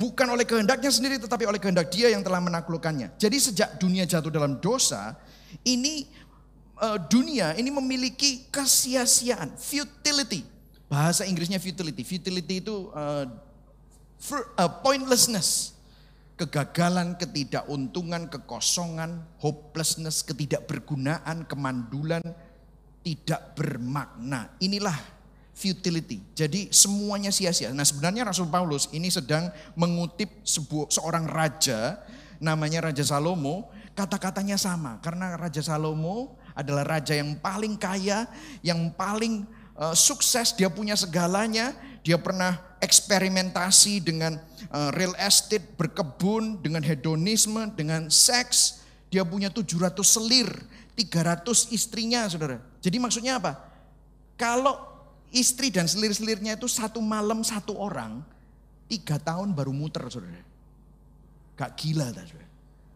[0.00, 3.20] Bukan oleh kehendaknya sendiri tetapi oleh kehendak dia yang telah menaklukkannya.
[3.20, 5.12] Jadi sejak dunia jatuh dalam dosa,
[5.64, 6.08] ini
[6.80, 10.42] uh, dunia ini memiliki kesia-siaan, futility.
[10.90, 12.02] Bahasa Inggrisnya futility.
[12.02, 13.28] Futility itu uh,
[14.18, 15.76] for, uh, pointlessness.
[16.40, 22.24] Kegagalan, ketidakuntungan, kekosongan, hopelessness, ketidakbergunaan, kemandulan,
[23.04, 24.48] tidak bermakna.
[24.56, 24.96] Inilah
[25.52, 26.24] futility.
[26.32, 27.76] Jadi semuanya sia-sia.
[27.76, 32.00] Nah sebenarnya Rasul Paulus ini sedang mengutip sebuah seorang raja
[32.40, 33.68] namanya Raja Salomo.
[33.92, 38.28] Kata-katanya sama karena Raja Salomo adalah raja yang paling kaya,
[38.60, 39.48] yang paling
[39.80, 41.72] uh, sukses, dia punya segalanya,
[42.04, 44.36] dia pernah eksperimentasi dengan
[44.72, 48.84] uh, real estate, berkebun, dengan hedonisme, dengan seks.
[49.10, 50.48] Dia punya 700 selir,
[50.96, 52.62] 300 istrinya saudara.
[52.80, 53.58] Jadi maksudnya apa?
[54.38, 54.78] Kalau
[55.34, 58.22] istri dan selir-selirnya itu satu malam satu orang,
[58.86, 60.42] tiga tahun baru muter saudara.
[61.58, 62.46] Gak gila saudara.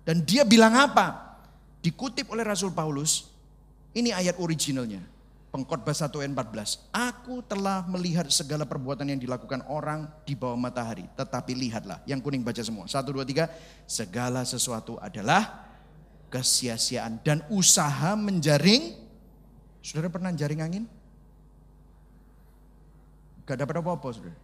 [0.05, 1.37] Dan dia bilang apa?
[1.85, 3.34] Dikutip oleh Rasul Paulus,
[3.95, 5.01] ini ayat originalnya.
[5.55, 6.91] Pengkhotbah 1 ayat 14.
[6.91, 11.07] Aku telah melihat segala perbuatan yang dilakukan orang di bawah matahari.
[11.15, 12.91] Tetapi lihatlah, yang kuning baca semua.
[12.91, 13.47] Satu, dua, tiga.
[13.87, 15.63] Segala sesuatu adalah
[16.27, 18.99] kesia-siaan dan usaha menjaring.
[19.79, 20.85] Saudara pernah jaring angin?
[23.47, 24.39] Gak dapat apa-apa saudara.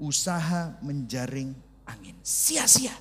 [0.00, 1.52] Usaha menjaring
[1.84, 2.16] angin.
[2.24, 2.96] Sia-sia.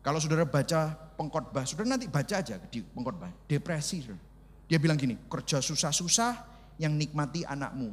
[0.00, 3.28] Kalau saudara baca pengkhotbah, saudara nanti baca aja di pengkhotbah.
[3.44, 4.22] Depresi saudara.
[4.70, 6.32] Dia bilang gini, kerja susah-susah
[6.80, 7.92] yang nikmati anakmu.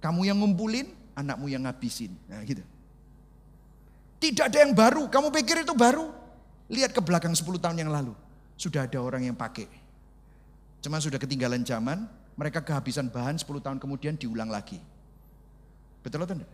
[0.00, 0.88] Kamu yang ngumpulin,
[1.18, 2.14] anakmu yang ngabisin.
[2.30, 2.64] Nah gitu.
[4.16, 6.08] Tidak ada yang baru, kamu pikir itu baru.
[6.72, 8.16] Lihat ke belakang 10 tahun yang lalu.
[8.56, 9.68] Sudah ada orang yang pakai.
[10.80, 14.80] Cuma sudah ketinggalan zaman, mereka kehabisan bahan 10 tahun kemudian diulang lagi.
[16.00, 16.52] Betul atau enggak?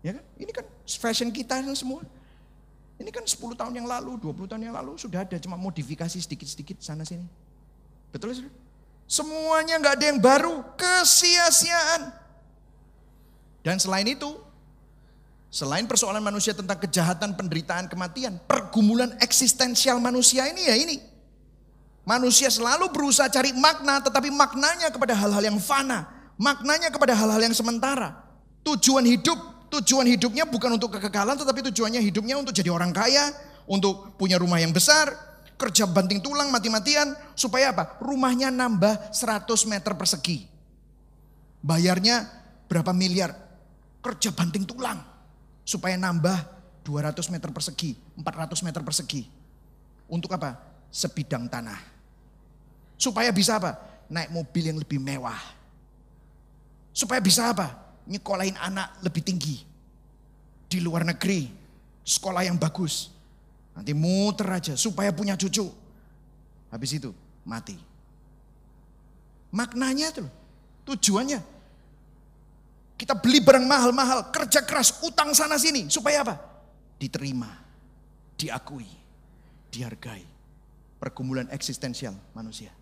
[0.00, 0.24] Ya kan?
[0.40, 2.02] Ini kan fashion kita semua.
[2.94, 6.78] Ini kan 10 tahun yang lalu, 20 tahun yang lalu sudah ada cuma modifikasi sedikit-sedikit
[6.78, 7.26] sana sini.
[8.14, 8.46] Betul ya?
[9.04, 12.14] Semuanya nggak ada yang baru, kesia-siaan.
[13.66, 14.30] Dan selain itu,
[15.50, 20.96] selain persoalan manusia tentang kejahatan, penderitaan, kematian, pergumulan eksistensial manusia ini ya ini.
[22.04, 26.04] Manusia selalu berusaha cari makna, tetapi maknanya kepada hal-hal yang fana,
[26.36, 28.20] maknanya kepada hal-hal yang sementara.
[28.60, 29.40] Tujuan hidup,
[29.80, 33.34] tujuan hidupnya bukan untuk kekekalan, tetapi tujuannya hidupnya untuk jadi orang kaya,
[33.66, 35.10] untuk punya rumah yang besar,
[35.54, 37.98] kerja banting tulang mati-matian, supaya apa?
[38.02, 40.46] Rumahnya nambah 100 meter persegi.
[41.64, 42.28] Bayarnya
[42.68, 43.32] berapa miliar?
[44.04, 45.00] Kerja banting tulang,
[45.64, 46.36] supaya nambah
[46.84, 49.22] 200 meter persegi, 400 meter persegi.
[50.08, 50.60] Untuk apa?
[50.92, 51.80] Sebidang tanah.
[53.00, 53.80] Supaya bisa apa?
[54.12, 55.40] Naik mobil yang lebih mewah.
[56.92, 57.83] Supaya bisa apa?
[58.04, 59.56] Nyekolahin anak lebih tinggi.
[60.68, 61.48] Di luar negeri.
[62.04, 63.14] Sekolah yang bagus.
[63.74, 65.66] Nanti muter aja supaya punya cucu.
[66.70, 67.10] Habis itu
[67.46, 67.74] mati.
[69.54, 70.28] Maknanya tuh,
[70.82, 71.38] tujuannya.
[72.94, 75.86] Kita beli barang mahal-mahal, kerja keras, utang sana sini.
[75.86, 76.34] Supaya apa?
[76.98, 77.50] Diterima,
[78.38, 78.86] diakui,
[79.70, 80.26] dihargai.
[80.98, 82.72] Pergumulan eksistensial manusia.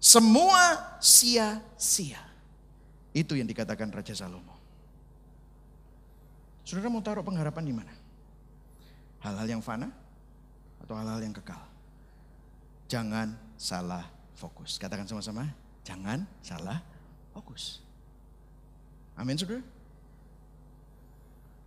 [0.00, 2.33] Semua sia-sia.
[3.14, 4.58] Itu yang dikatakan Raja Salomo.
[6.66, 7.94] Saudara mau taruh pengharapan di mana?
[9.22, 9.88] Hal-hal yang fana
[10.82, 11.62] atau hal-hal yang kekal?
[12.90, 14.04] Jangan salah
[14.34, 14.76] fokus.
[14.82, 15.46] Katakan sama-sama,
[15.86, 16.82] jangan salah
[17.30, 17.78] fokus.
[19.14, 19.62] Amin saudara.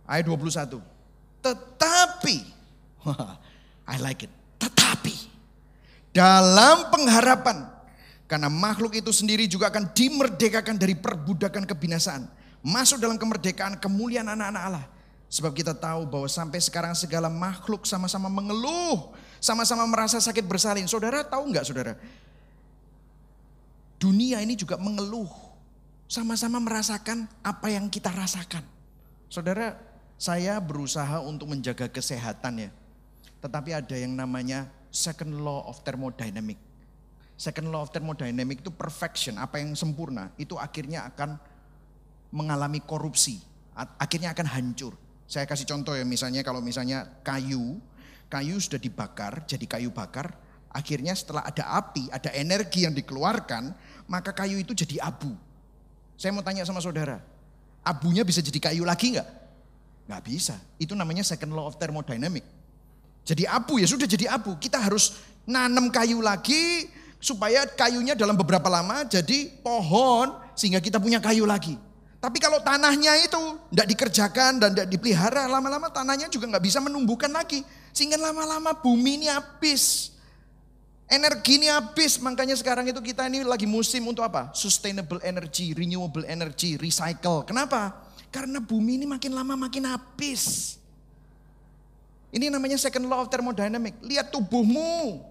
[0.04, 0.84] Ayat 21.
[1.40, 2.36] Tetapi,
[3.88, 4.32] I like it.
[4.60, 5.14] Tetapi,
[6.12, 7.77] dalam pengharapan
[8.28, 12.28] karena makhluk itu sendiri juga akan dimerdekakan dari perbudakan kebinasaan.
[12.60, 14.86] Masuk dalam kemerdekaan kemuliaan anak-anak Allah.
[15.32, 19.16] Sebab kita tahu bahwa sampai sekarang segala makhluk sama-sama mengeluh.
[19.40, 20.84] Sama-sama merasa sakit bersalin.
[20.84, 21.96] Saudara tahu nggak saudara?
[23.96, 25.28] Dunia ini juga mengeluh.
[26.04, 28.64] Sama-sama merasakan apa yang kita rasakan.
[29.32, 29.76] Saudara,
[30.20, 32.70] saya berusaha untuk menjaga kesehatan ya.
[33.40, 36.67] Tetapi ada yang namanya second law of thermodynamic.
[37.38, 41.38] Second law of thermodynamic itu perfection, apa yang sempurna, itu akhirnya akan
[42.34, 43.38] mengalami korupsi,
[43.78, 44.98] akhirnya akan hancur.
[45.30, 47.78] Saya kasih contoh ya, misalnya kalau misalnya kayu,
[48.26, 50.34] kayu sudah dibakar, jadi kayu bakar,
[50.74, 53.70] akhirnya setelah ada api, ada energi yang dikeluarkan,
[54.10, 55.30] maka kayu itu jadi abu.
[56.18, 57.22] Saya mau tanya sama saudara,
[57.86, 59.28] abunya bisa jadi kayu lagi nggak?
[60.10, 60.58] Nggak bisa.
[60.74, 62.42] Itu namanya second law of thermodynamic.
[63.22, 64.58] Jadi abu ya sudah jadi abu.
[64.58, 66.88] Kita harus nanam kayu lagi
[67.18, 71.78] supaya kayunya dalam beberapa lama jadi pohon sehingga kita punya kayu lagi.
[72.18, 73.38] Tapi kalau tanahnya itu
[73.70, 77.62] tidak dikerjakan dan tidak dipelihara, lama-lama tanahnya juga nggak bisa menumbuhkan lagi.
[77.94, 80.14] Sehingga lama-lama bumi ini habis.
[81.08, 84.50] Energi ini habis, makanya sekarang itu kita ini lagi musim untuk apa?
[84.52, 87.46] Sustainable energy, renewable energy, recycle.
[87.46, 87.96] Kenapa?
[88.28, 90.76] Karena bumi ini makin lama makin habis.
[92.28, 93.96] Ini namanya second law of thermodynamic.
[94.04, 95.24] Lihat tubuhmu.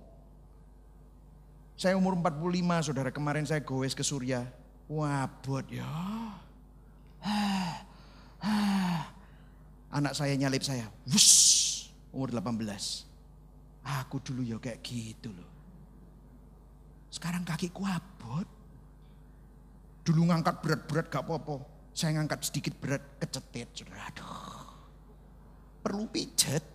[1.77, 3.13] Saya umur 45, saudara.
[3.13, 4.49] Kemarin saya goes ke Surya.
[4.89, 5.85] Wabot ya.
[9.93, 10.89] Anak saya nyalip saya.
[11.05, 13.05] Wush, umur 18.
[14.01, 15.49] Aku dulu ya kayak gitu loh.
[17.13, 18.49] Sekarang kakiku abot.
[20.01, 21.61] Dulu ngangkat berat-berat gak apa-apa.
[21.93, 23.85] Saya ngangkat sedikit berat kecetit.
[23.85, 24.65] Aduh.
[25.85, 26.65] Perlu pijat.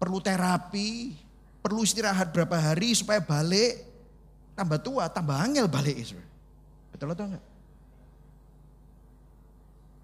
[0.00, 1.12] Perlu terapi.
[1.66, 3.82] Perlu istirahat berapa hari supaya balik.
[4.54, 5.98] Tambah tua, tambah angel balik.
[6.94, 7.42] Betul atau enggak?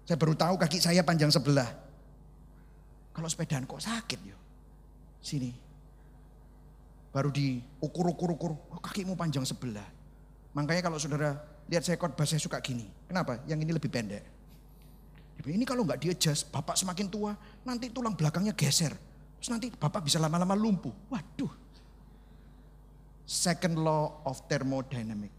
[0.03, 1.71] Saya baru tahu kaki saya panjang sebelah.
[3.15, 4.35] Kalau sepedaan kok sakit yo.
[5.23, 5.55] Sini,
[7.15, 9.87] baru diukur-ukur-ukur, oh, kakimu panjang sebelah.
[10.51, 11.39] Makanya kalau saudara
[11.71, 12.91] lihat saya khotbah saya suka gini.
[13.07, 13.39] Kenapa?
[13.47, 14.27] Yang ini lebih pendek.
[15.47, 17.31] Ini kalau nggak diadjust, bapak semakin tua,
[17.63, 18.91] nanti tulang belakangnya geser.
[19.43, 20.95] Terus nanti bapak bisa lama-lama lumpuh.
[21.11, 21.51] Waduh.
[23.27, 25.35] Second law of thermodynamic.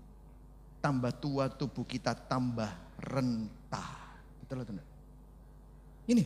[0.85, 2.69] Tambah tua tubuh kita tambah
[3.01, 4.21] rentah.
[4.45, 4.89] Betul atau enggak?
[6.05, 6.25] Ini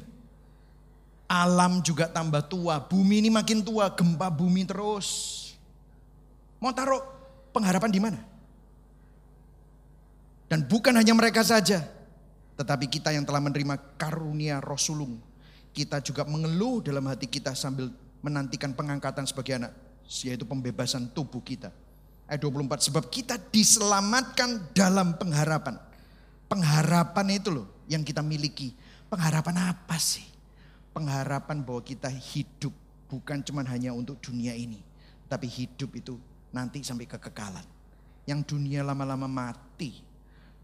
[1.28, 5.36] Alam juga tambah tua, bumi ini makin tua, gempa bumi terus.
[6.56, 7.04] Mau taruh
[7.52, 8.16] pengharapan di mana?
[10.48, 11.84] Dan bukan hanya mereka saja,
[12.56, 15.20] tetapi kita yang telah menerima karunia Rasulung,
[15.72, 17.92] kita juga mengeluh dalam hati kita sambil
[18.24, 19.72] menantikan pengangkatan sebagai anak,
[20.24, 21.70] yaitu pembebasan tubuh kita.
[22.28, 25.80] Ayat 24, sebab kita diselamatkan dalam pengharapan.
[26.48, 28.76] Pengharapan itu loh yang kita miliki.
[29.08, 30.28] Pengharapan apa sih?
[30.98, 32.74] pengharapan bahwa kita hidup
[33.06, 34.82] bukan cuma hanya untuk dunia ini,
[35.30, 36.18] tapi hidup itu
[36.50, 37.62] nanti sampai kekekalan.
[38.26, 40.02] Yang dunia lama-lama mati,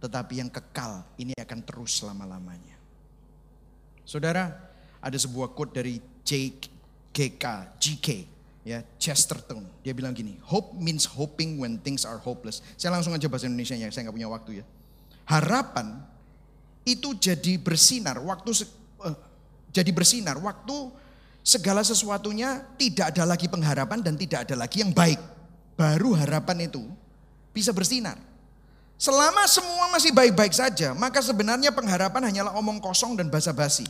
[0.02, 2.74] tetapi yang kekal ini akan terus selama-lamanya.
[4.02, 4.73] Saudara,
[5.04, 6.72] ada sebuah quote dari Jake
[7.14, 7.44] GK,
[7.78, 8.08] GK,
[8.66, 9.62] ya Chesterton.
[9.86, 12.58] Dia bilang gini, hope means hoping when things are hopeless.
[12.74, 14.64] Saya langsung aja bahasa Indonesia ya, saya nggak punya waktu ya.
[15.30, 16.02] Harapan
[16.82, 18.66] itu jadi bersinar waktu
[19.70, 20.42] jadi bersinar.
[20.42, 20.90] Waktu
[21.46, 25.22] segala sesuatunya tidak ada lagi pengharapan dan tidak ada lagi yang baik.
[25.78, 26.82] Baru harapan itu
[27.54, 28.18] bisa bersinar.
[28.94, 33.86] Selama semua masih baik-baik saja, maka sebenarnya pengharapan hanyalah omong kosong dan basa-basi.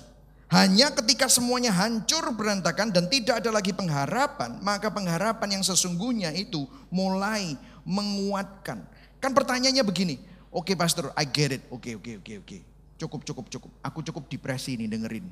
[0.53, 6.69] Hanya ketika semuanya hancur berantakan dan tidak ada lagi pengharapan, maka pengharapan yang sesungguhnya itu
[6.93, 8.85] mulai menguatkan.
[9.19, 10.21] Kan pertanyaannya begini,
[10.53, 12.47] oke okay, pastor, I get it, oke okay, oke okay, oke okay, oke.
[12.47, 12.61] Okay.
[12.95, 15.27] Cukup cukup cukup, aku cukup depresi ini dengerin.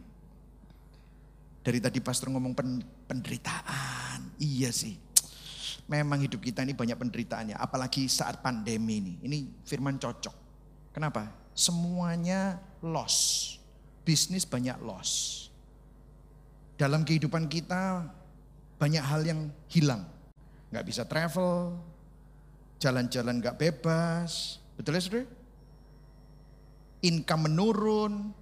[1.62, 4.34] Dari tadi pastor ngomong pen, penderitaan.
[4.42, 4.98] Iya sih.
[5.86, 7.54] Memang hidup kita ini banyak penderitaannya.
[7.54, 9.14] Apalagi saat pandemi ini.
[9.22, 10.34] Ini firman cocok.
[10.90, 11.30] Kenapa?
[11.54, 13.61] Semuanya loss.
[14.02, 15.46] Bisnis banyak loss.
[16.74, 18.10] Dalam kehidupan kita
[18.82, 19.40] banyak hal yang
[19.70, 20.02] hilang.
[20.74, 21.78] Gak bisa travel,
[22.82, 24.58] jalan-jalan gak bebas.
[24.74, 25.26] Betul ya saudara?
[27.02, 28.34] Income menurun.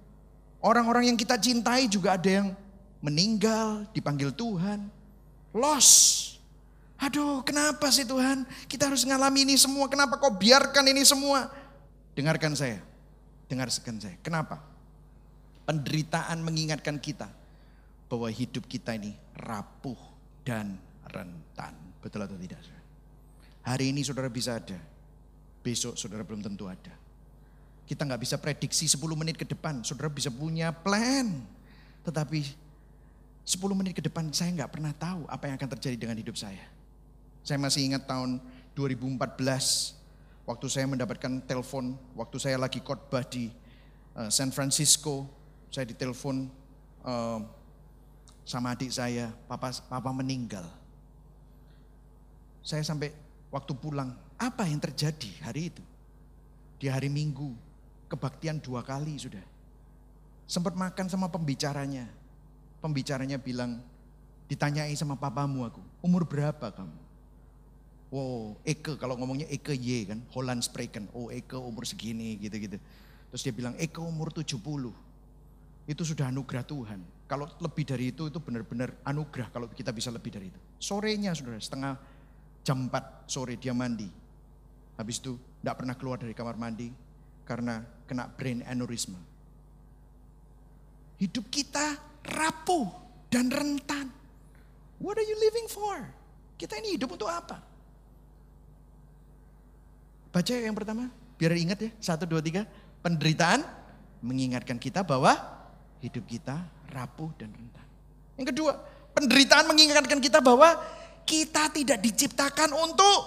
[0.61, 2.53] Orang-orang yang kita cintai juga ada yang
[3.01, 4.89] meninggal, dipanggil Tuhan,
[5.53, 5.89] loss.
[7.01, 8.45] Aduh, kenapa sih Tuhan?
[8.69, 9.89] Kita harus ngalami ini semua.
[9.89, 11.49] Kenapa kau biarkan ini semua?
[12.13, 12.77] Dengarkan saya.
[13.49, 14.15] Dengarkan saya.
[14.21, 14.70] Kenapa?
[15.71, 17.31] Penderitaan mengingatkan kita
[18.11, 19.95] bahwa hidup kita ini rapuh
[20.43, 20.75] dan
[21.07, 21.71] rentan.
[22.03, 22.59] Betul atau tidak?
[23.63, 24.75] Hari ini saudara bisa ada.
[25.63, 26.91] Besok saudara belum tentu ada.
[27.87, 29.79] Kita nggak bisa prediksi 10 menit ke depan.
[29.87, 31.39] Saudara bisa punya plan.
[32.03, 32.51] Tetapi
[33.47, 36.67] 10 menit ke depan saya nggak pernah tahu apa yang akan terjadi dengan hidup saya.
[37.47, 38.43] Saya masih ingat tahun
[38.75, 39.15] 2014
[40.43, 43.47] waktu saya mendapatkan telepon waktu saya lagi khotbah di
[44.19, 45.40] uh, San Francisco,
[45.71, 46.51] saya ditelepon
[47.07, 47.39] uh,
[48.43, 50.67] sama adik saya, papa papa meninggal.
[52.61, 53.15] Saya sampai
[53.49, 55.81] waktu pulang, apa yang terjadi hari itu?
[56.77, 57.55] Di hari Minggu,
[58.11, 59.41] kebaktian dua kali sudah.
[60.45, 62.05] Sempat makan sama pembicaranya.
[62.83, 63.79] Pembicaranya bilang,
[64.51, 66.99] ditanyai sama papamu aku, umur berapa kamu?
[68.11, 71.07] Wow, Eke kalau ngomongnya Eke Y kan, Holland Spreken.
[71.15, 72.75] Oh Eke umur segini gitu-gitu.
[73.31, 74.59] Terus dia bilang Eke umur 70.
[75.89, 76.99] Itu sudah anugerah Tuhan.
[77.25, 80.59] Kalau lebih dari itu, itu benar-benar anugerah kalau kita bisa lebih dari itu.
[80.77, 81.93] Sorenya saudara, setengah
[82.61, 84.07] jam 4 sore dia mandi.
[84.99, 86.91] Habis itu tidak pernah keluar dari kamar mandi
[87.47, 89.17] karena kena brain aneurysma.
[91.17, 92.89] Hidup kita rapuh
[93.31, 94.11] dan rentan.
[95.01, 95.97] What are you living for?
[96.59, 97.57] Kita ini hidup untuk apa?
[100.31, 101.89] Baca yang pertama, biar ingat ya.
[101.97, 102.63] Satu, dua, tiga.
[103.01, 103.65] Penderitaan
[104.21, 105.33] mengingatkan kita bahwa
[106.01, 106.57] hidup kita
[106.89, 107.87] rapuh dan rentan.
[108.35, 108.73] Yang kedua,
[109.13, 110.75] penderitaan mengingatkan kita bahwa
[111.23, 113.19] kita tidak diciptakan untuk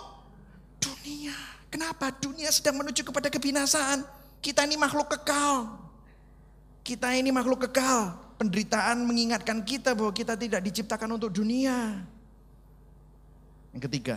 [0.82, 1.34] dunia.
[1.70, 2.10] Kenapa?
[2.14, 4.02] Dunia sedang menuju kepada kebinasaan.
[4.38, 5.70] Kita ini makhluk kekal.
[6.84, 8.14] Kita ini makhluk kekal.
[8.38, 12.02] Penderitaan mengingatkan kita bahwa kita tidak diciptakan untuk dunia.
[13.74, 14.16] Yang ketiga,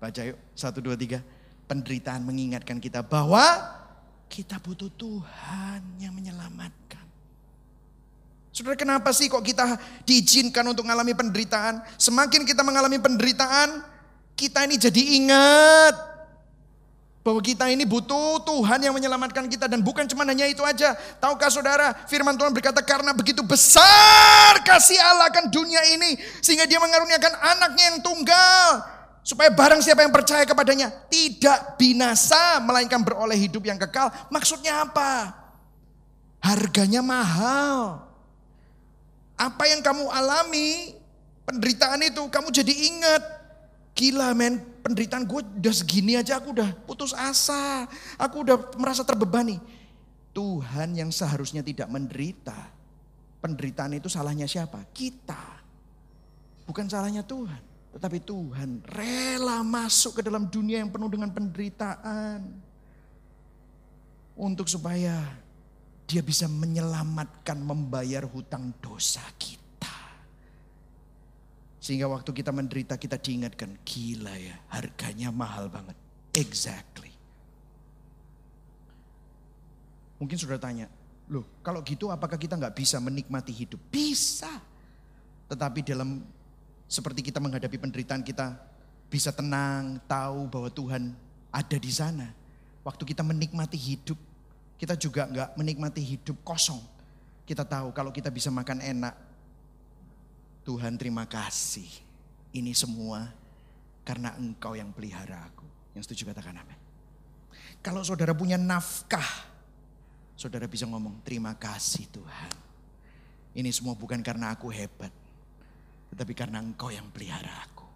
[0.00, 0.38] baca yuk.
[0.56, 1.20] Satu, dua, tiga.
[1.64, 3.44] Penderitaan mengingatkan kita bahwa
[4.28, 7.03] kita butuh Tuhan yang menyelamatkan.
[8.54, 9.66] Saudara kenapa sih kok kita
[10.06, 11.82] diizinkan untuk mengalami penderitaan?
[11.98, 13.82] Semakin kita mengalami penderitaan,
[14.38, 16.14] kita ini jadi ingat
[17.26, 20.94] bahwa kita ini butuh Tuhan yang menyelamatkan kita dan bukan cuma hanya itu aja.
[21.18, 26.78] Tahukah saudara, firman Tuhan berkata karena begitu besar kasih Allah akan dunia ini sehingga dia
[26.78, 28.86] mengaruniakan anaknya yang tunggal
[29.26, 34.14] supaya barang siapa yang percaya kepadanya tidak binasa melainkan beroleh hidup yang kekal.
[34.30, 35.42] Maksudnya apa?
[36.44, 38.03] Harganya mahal.
[39.34, 40.94] Apa yang kamu alami,
[41.42, 43.22] penderitaan itu kamu jadi ingat.
[43.94, 47.86] Gila men, penderitaan gue udah segini aja aku udah putus asa.
[48.18, 49.58] Aku udah merasa terbebani.
[50.34, 52.74] Tuhan yang seharusnya tidak menderita.
[53.38, 54.82] Penderitaan itu salahnya siapa?
[54.90, 55.62] Kita.
[56.66, 57.62] Bukan salahnya Tuhan.
[57.94, 62.42] Tetapi Tuhan rela masuk ke dalam dunia yang penuh dengan penderitaan.
[64.34, 65.22] Untuk supaya
[66.14, 69.90] dia bisa menyelamatkan, membayar hutang dosa kita.
[71.82, 75.98] Sehingga waktu kita menderita kita diingatkan, gila ya harganya mahal banget.
[76.30, 77.10] Exactly.
[80.22, 80.86] Mungkin sudah tanya,
[81.26, 83.82] loh kalau gitu apakah kita nggak bisa menikmati hidup?
[83.90, 84.62] Bisa.
[85.50, 86.22] Tetapi dalam
[86.86, 88.54] seperti kita menghadapi penderitaan kita
[89.10, 91.10] bisa tenang, tahu bahwa Tuhan
[91.50, 92.30] ada di sana.
[92.86, 94.33] Waktu kita menikmati hidup,
[94.84, 96.84] kita juga nggak menikmati hidup kosong.
[97.48, 99.16] Kita tahu kalau kita bisa makan enak,
[100.60, 101.88] Tuhan terima kasih.
[102.52, 103.32] Ini semua
[104.04, 105.64] karena engkau yang pelihara aku.
[105.96, 106.76] Yang setuju katakan amin.
[107.80, 109.48] Kalau saudara punya nafkah,
[110.36, 112.52] saudara bisa ngomong terima kasih Tuhan.
[113.56, 115.12] Ini semua bukan karena aku hebat,
[116.12, 117.88] tetapi karena engkau yang pelihara aku.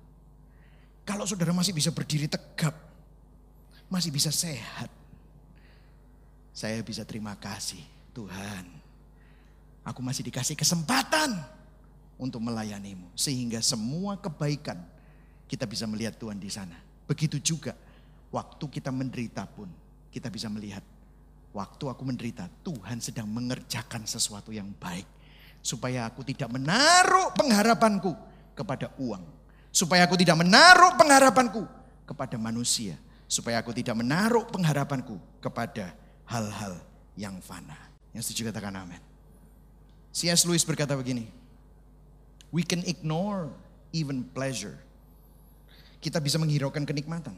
[1.04, 2.72] Kalau saudara masih bisa berdiri tegap,
[3.92, 4.88] masih bisa sehat,
[6.52, 7.80] saya bisa terima kasih
[8.16, 8.66] Tuhan.
[9.86, 11.38] Aku masih dikasih kesempatan
[12.20, 13.08] untuk melayanimu.
[13.14, 14.76] Sehingga semua kebaikan
[15.48, 16.76] kita bisa melihat Tuhan di sana.
[17.08, 17.72] Begitu juga
[18.28, 19.70] waktu kita menderita pun
[20.12, 20.84] kita bisa melihat.
[21.56, 25.08] Waktu aku menderita Tuhan sedang mengerjakan sesuatu yang baik.
[25.64, 28.12] Supaya aku tidak menaruh pengharapanku
[28.52, 29.24] kepada uang.
[29.72, 31.64] Supaya aku tidak menaruh pengharapanku
[32.04, 33.00] kepada manusia.
[33.24, 35.96] Supaya aku tidak menaruh pengharapanku kepada
[36.28, 36.76] hal-hal
[37.16, 37.76] yang fana.
[38.12, 39.00] Yang setuju katakan amin.
[40.12, 40.44] C.S.
[40.44, 41.28] Lewis berkata begini,
[42.48, 43.52] We can ignore
[43.92, 44.76] even pleasure.
[45.98, 47.36] Kita bisa menghiraukan kenikmatan.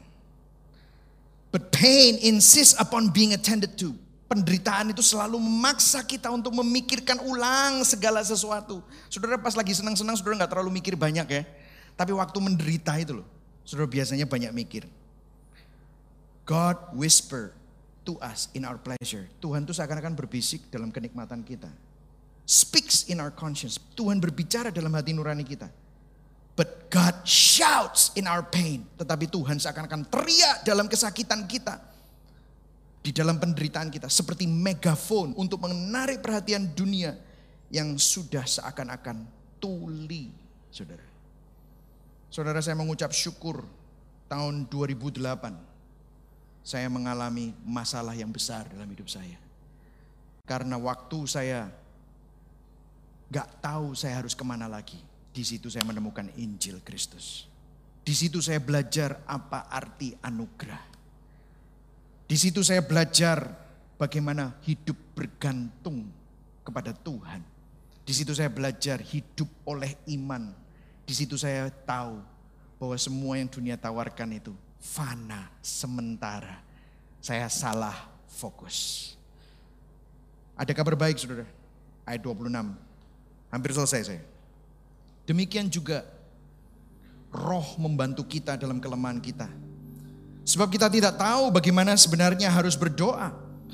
[1.51, 3.91] But pain insists upon being attended to.
[4.31, 8.79] Penderitaan itu selalu memaksa kita untuk memikirkan ulang segala sesuatu.
[9.11, 11.43] Saudara pas lagi senang-senang, saudara nggak terlalu mikir banyak ya.
[11.99, 13.27] Tapi waktu menderita itu loh,
[13.67, 14.87] saudara biasanya banyak mikir.
[16.47, 17.51] God whisper
[18.05, 19.29] to us in our pleasure.
[19.41, 21.69] Tuhan tuh seakan-akan berbisik dalam kenikmatan kita.
[22.43, 23.77] Speaks in our conscience.
[23.93, 25.69] Tuhan berbicara dalam hati nurani kita.
[26.57, 28.83] But God shouts in our pain.
[28.99, 31.79] Tetapi Tuhan seakan-akan teriak dalam kesakitan kita.
[33.01, 34.11] Di dalam penderitaan kita.
[34.11, 37.15] Seperti megafon untuk menarik perhatian dunia
[37.71, 39.23] yang sudah seakan-akan
[39.61, 40.27] tuli.
[40.73, 41.05] Saudara.
[42.27, 43.63] Saudara saya mengucap syukur
[44.27, 45.70] tahun 2008
[46.61, 49.37] saya mengalami masalah yang besar dalam hidup saya.
[50.45, 51.69] Karena waktu saya
[53.31, 54.99] Gak tahu saya harus ke mana lagi.
[55.31, 57.47] Di situ saya menemukan Injil Kristus.
[58.03, 60.83] Di situ saya belajar apa arti anugerah.
[62.27, 63.47] Di situ saya belajar
[63.95, 66.11] bagaimana hidup bergantung
[66.67, 67.39] kepada Tuhan.
[68.03, 70.51] Di situ saya belajar hidup oleh iman.
[71.07, 72.19] Di situ saya tahu
[72.75, 74.51] bahwa semua yang dunia tawarkan itu
[74.81, 76.57] fana, sementara.
[77.21, 77.93] Saya salah
[78.25, 79.13] fokus.
[80.57, 81.45] Ada kabar baik saudara.
[82.01, 82.49] Ayat 26.
[83.53, 84.23] Hampir selesai saya.
[85.29, 86.01] Demikian juga
[87.29, 89.47] roh membantu kita dalam kelemahan kita.
[90.41, 93.31] Sebab kita tidak tahu bagaimana sebenarnya harus berdoa.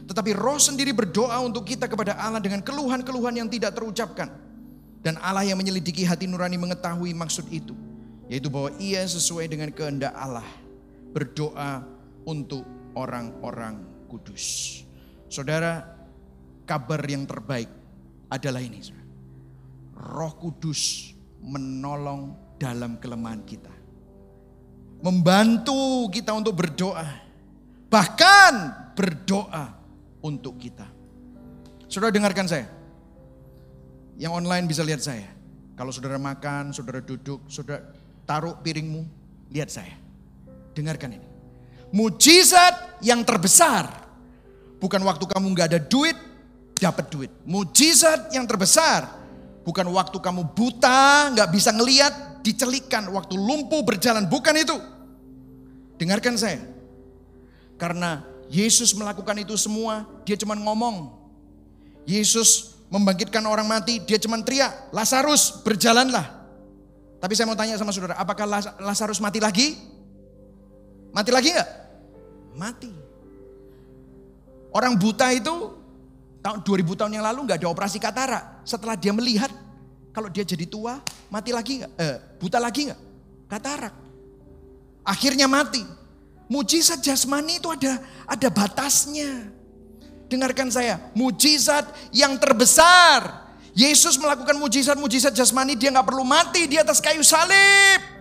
[0.07, 4.27] Tetapi roh sendiri berdoa untuk kita kepada Allah dengan keluhan-keluhan yang tidak terucapkan.
[4.99, 7.71] Dan Allah yang menyelidiki hati nurani mengetahui maksud itu.
[8.27, 10.43] Yaitu bahwa ia sesuai dengan kehendak Allah.
[11.11, 11.81] Berdoa
[12.27, 12.65] untuk
[12.97, 14.81] orang-orang kudus.
[15.27, 15.83] Saudara,
[16.67, 17.71] kabar yang terbaik
[18.31, 18.79] adalah ini.
[19.97, 23.73] Roh Kudus menolong dalam kelemahan kita.
[25.01, 27.05] Membantu kita untuk berdoa.
[27.87, 28.53] Bahkan
[28.97, 29.77] berdoa
[30.25, 30.89] untuk kita.
[31.87, 32.67] Saudara dengarkan saya.
[34.17, 35.29] Yang online bisa lihat saya.
[35.77, 37.85] Kalau saudara makan, saudara duduk, saudara
[38.25, 39.05] taruh piringmu,
[39.53, 40.06] lihat saya.
[40.77, 41.27] Dengarkan ini.
[41.89, 43.89] Mujizat yang terbesar.
[44.77, 46.13] Bukan waktu kamu nggak ada duit,
[46.77, 47.33] dapat duit.
[47.49, 49.17] Mujizat yang terbesar
[49.67, 53.03] Bukan waktu kamu buta, nggak bisa ngeliat, dicelikan.
[53.11, 54.79] Waktu lumpuh berjalan, bukan itu.
[55.99, 56.63] Dengarkan saya.
[57.75, 61.11] Karena Yesus melakukan itu semua, dia cuma ngomong.
[62.07, 66.47] Yesus membangkitkan orang mati, dia cuma teriak, Lazarus berjalanlah.
[67.19, 68.47] Tapi saya mau tanya sama saudara, apakah
[68.79, 69.75] Lazarus mati lagi?
[71.11, 71.69] Mati lagi nggak?
[72.57, 72.91] Mati.
[74.73, 75.73] Orang buta itu
[76.43, 78.63] tahun 2000 tahun yang lalu nggak ada operasi katarak.
[78.67, 79.49] Setelah dia melihat
[80.11, 80.97] kalau dia jadi tua,
[81.29, 81.91] mati lagi nggak?
[81.97, 83.01] Eh, buta lagi nggak?
[83.47, 83.93] Katarak.
[85.05, 85.85] Akhirnya mati.
[86.47, 89.51] Mujizat jasmani itu ada ada batasnya.
[90.27, 93.47] Dengarkan saya, mujizat yang terbesar.
[93.77, 98.16] Yesus melakukan mujizat-mujizat jasmani, dia nggak perlu mati di atas kayu salib.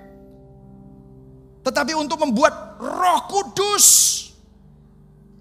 [1.66, 3.86] Tetapi untuk membuat roh kudus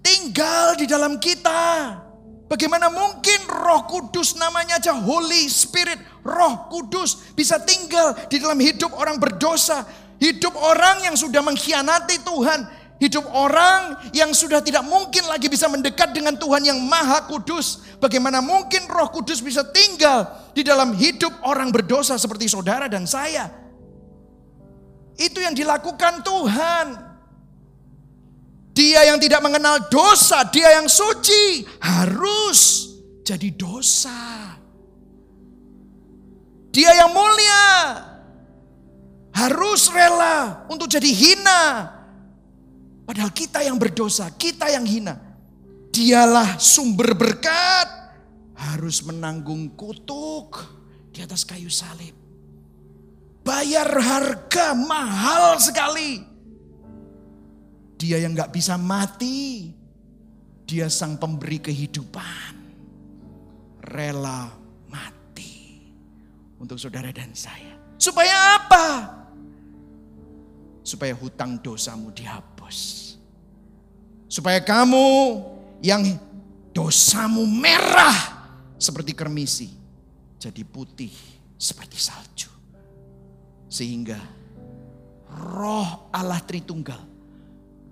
[0.02, 1.94] tinggal di dalam kita.
[2.50, 6.02] Bagaimana mungkin roh kudus namanya aja Holy Spirit.
[6.26, 9.86] Roh kudus bisa tinggal di dalam hidup orang berdosa.
[10.18, 12.60] Hidup orang yang sudah mengkhianati Tuhan.
[12.98, 17.86] Hidup orang yang sudah tidak mungkin lagi bisa mendekat dengan Tuhan yang maha kudus.
[18.02, 20.26] Bagaimana mungkin roh kudus bisa tinggal
[20.58, 23.65] di dalam hidup orang berdosa seperti saudara dan saya.
[25.16, 26.86] Itu yang dilakukan Tuhan.
[28.76, 32.92] Dia yang tidak mengenal dosa, dia yang suci harus
[33.24, 34.52] jadi dosa.
[36.76, 37.72] Dia yang mulia
[39.32, 41.88] harus rela untuk jadi hina.
[43.08, 45.16] Padahal kita yang berdosa, kita yang hina.
[45.88, 47.88] Dialah sumber berkat
[48.60, 50.60] harus menanggung kutuk
[51.08, 52.25] di atas kayu salib.
[53.46, 56.36] Bayar harga mahal sekali
[57.96, 59.72] dia yang gak bisa mati.
[60.68, 62.54] Dia sang pemberi kehidupan.
[63.88, 64.52] Rela
[64.92, 65.80] mati.
[66.60, 67.80] Untuk saudara dan saya.
[67.96, 68.86] Supaya apa?
[70.84, 72.78] Supaya hutang dosamu dihapus.
[74.28, 75.40] Supaya kamu
[75.80, 76.04] yang
[76.76, 78.44] dosamu merah
[78.76, 79.72] seperti kermisi.
[80.36, 81.14] Jadi putih
[81.56, 82.52] seperti salju.
[83.66, 84.18] Sehingga
[85.30, 87.16] roh Allah Tritunggal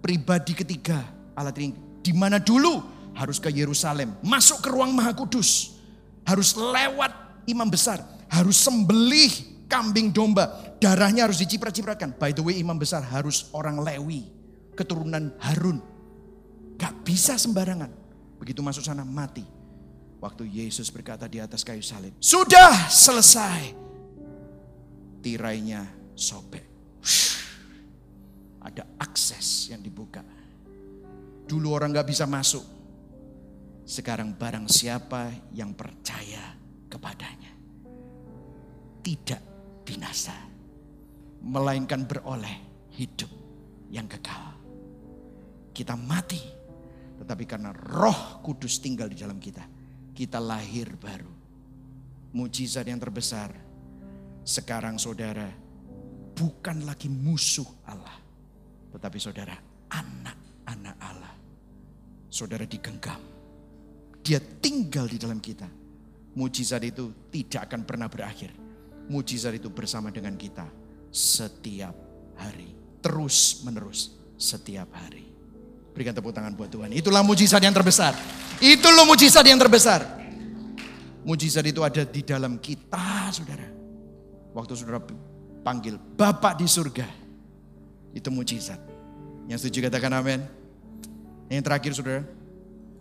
[0.04, 1.00] pribadi ketiga
[1.32, 1.80] Allah Trinity.
[2.04, 2.84] Di mana dulu
[3.16, 5.80] harus ke Yerusalem, masuk ke ruang Maha Kudus,
[6.28, 12.12] harus lewat imam besar, harus sembelih kambing domba, darahnya harus diciprat-cipratkan.
[12.20, 14.28] By the way, imam besar harus orang Lewi,
[14.76, 15.80] keturunan Harun.
[16.76, 17.88] Gak bisa sembarangan.
[18.36, 19.46] Begitu masuk sana mati.
[20.20, 23.83] Waktu Yesus berkata di atas kayu salib, sudah selesai.
[25.24, 26.74] Tirainya sobek
[28.64, 30.24] ada akses yang dibuka.
[31.44, 32.64] Dulu orang nggak bisa masuk.
[33.84, 36.56] Sekarang barang siapa yang percaya
[36.88, 37.52] kepadanya.
[39.04, 39.42] Tidak
[39.84, 40.32] binasa.
[41.44, 43.28] Melainkan beroleh hidup
[43.92, 44.56] yang kekal.
[45.76, 46.40] Kita mati.
[47.20, 49.60] Tetapi karena roh kudus tinggal di dalam kita.
[50.16, 51.28] Kita lahir baru.
[52.32, 53.52] Mujizat yang terbesar.
[54.44, 55.48] Sekarang saudara
[56.36, 58.24] bukan lagi musuh Allah
[58.94, 59.58] tetapi saudara,
[59.90, 61.34] anak-anak Allah.
[62.30, 63.18] Saudara digenggam.
[64.22, 65.66] Dia tinggal di dalam kita.
[66.34, 68.50] mujizat itu tidak akan pernah berakhir.
[69.06, 70.66] Mujizat itu bersama dengan kita
[71.14, 71.94] setiap
[72.34, 72.74] hari.
[72.98, 75.30] Terus menerus setiap hari.
[75.94, 76.90] Berikan tepuk tangan buat Tuhan.
[76.90, 78.18] Itulah mujizat yang terbesar.
[78.58, 80.02] Itu loh mujizat yang terbesar.
[81.22, 83.73] Mujizat itu ada di dalam kita, saudara.
[84.54, 85.02] Waktu saudara
[85.66, 87.06] panggil Bapak di surga.
[88.14, 88.78] Itu mujizat.
[89.50, 90.40] Yang setuju katakan amin.
[91.50, 92.22] Yang terakhir saudara.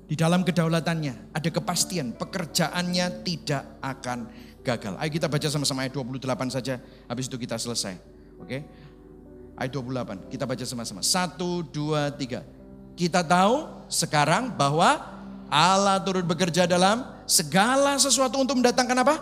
[0.03, 4.27] Di dalam kedaulatannya ada kepastian pekerjaannya tidak akan
[4.65, 4.93] gagal.
[4.99, 6.81] Ayo kita baca sama-sama ayat 28 saja.
[7.07, 7.95] Habis itu kita selesai.
[8.41, 8.65] Oke.
[9.55, 10.33] Ayat 28.
[10.33, 11.01] Kita baca sama-sama.
[11.05, 12.41] Satu, dua, tiga.
[12.97, 14.97] Kita tahu sekarang bahwa
[15.53, 19.15] Allah turut bekerja dalam segala sesuatu untuk mendatangkan apa?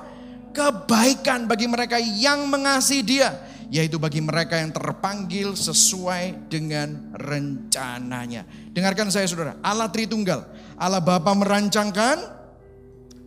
[0.52, 3.30] Kebaikan bagi mereka yang mengasihi dia.
[3.72, 8.44] Yaitu bagi mereka yang terpanggil sesuai dengan rencananya.
[8.76, 10.44] Dengarkan saya saudara, Allah Tritunggal.
[10.76, 12.20] Allah Bapa merancangkan,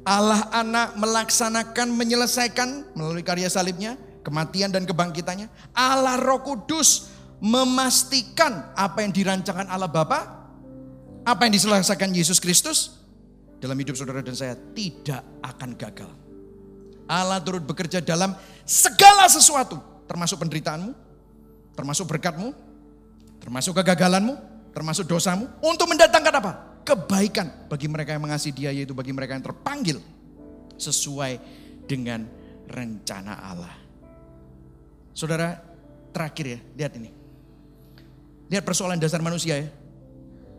[0.05, 5.49] Allah Anak melaksanakan, menyelesaikan melalui karya salibnya, kematian dan kebangkitannya.
[5.73, 7.09] Allah Roh Kudus
[7.41, 10.45] memastikan apa yang dirancangkan Allah Bapa,
[11.25, 13.01] apa yang diselesaikan Yesus Kristus
[13.65, 16.24] dalam hidup saudara dan saya tidak akan gagal.
[17.05, 18.33] Allah turut bekerja dalam
[18.65, 19.77] segala sesuatu,
[20.09, 20.93] termasuk penderitaanmu,
[21.77, 22.57] termasuk berkatmu,
[23.41, 24.35] termasuk kegagalanmu,
[24.73, 26.53] termasuk dosamu, untuk mendatangkan apa?
[26.85, 30.01] Kebaikan bagi mereka yang mengasihi dia, yaitu bagi mereka yang terpanggil
[30.77, 31.41] sesuai
[31.85, 32.25] dengan
[32.69, 33.75] rencana Allah.
[35.15, 35.61] Saudara,
[36.11, 37.11] terakhir ya, lihat ini.
[38.51, 39.69] Lihat persoalan dasar manusia ya.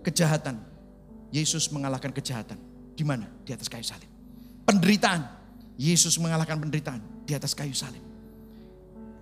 [0.01, 0.61] Kejahatan.
[1.29, 2.55] Yesus mengalahkan kejahatan.
[2.95, 3.27] Di mana?
[3.43, 4.07] Di atas kayu salib.
[4.63, 5.34] Penderitaan.
[5.76, 8.01] Yesus mengalahkan penderitaan di atas kayu salib.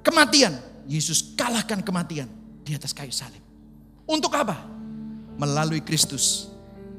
[0.05, 0.73] Kematian.
[0.83, 2.27] Yesus kalahkan kematian
[2.67, 3.39] di atas kayu salib.
[4.03, 4.67] Untuk apa?
[5.39, 6.51] Melalui Kristus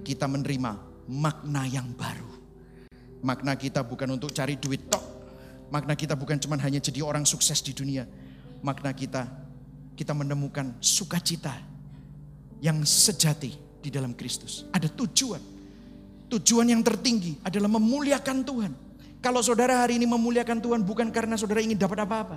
[0.03, 2.33] kita menerima makna yang baru.
[3.21, 5.05] Makna kita bukan untuk cari duit tok.
[5.69, 8.09] Makna kita bukan cuma hanya jadi orang sukses di dunia.
[8.65, 9.29] Makna kita
[9.95, 11.55] kita menemukan sukacita
[12.65, 13.53] yang sejati
[13.85, 14.65] di dalam Kristus.
[14.73, 15.41] Ada tujuan.
[16.33, 18.73] Tujuan yang tertinggi adalah memuliakan Tuhan.
[19.25, 22.37] Kalau saudara hari ini memuliakan Tuhan bukan karena saudara ingin dapat apa-apa.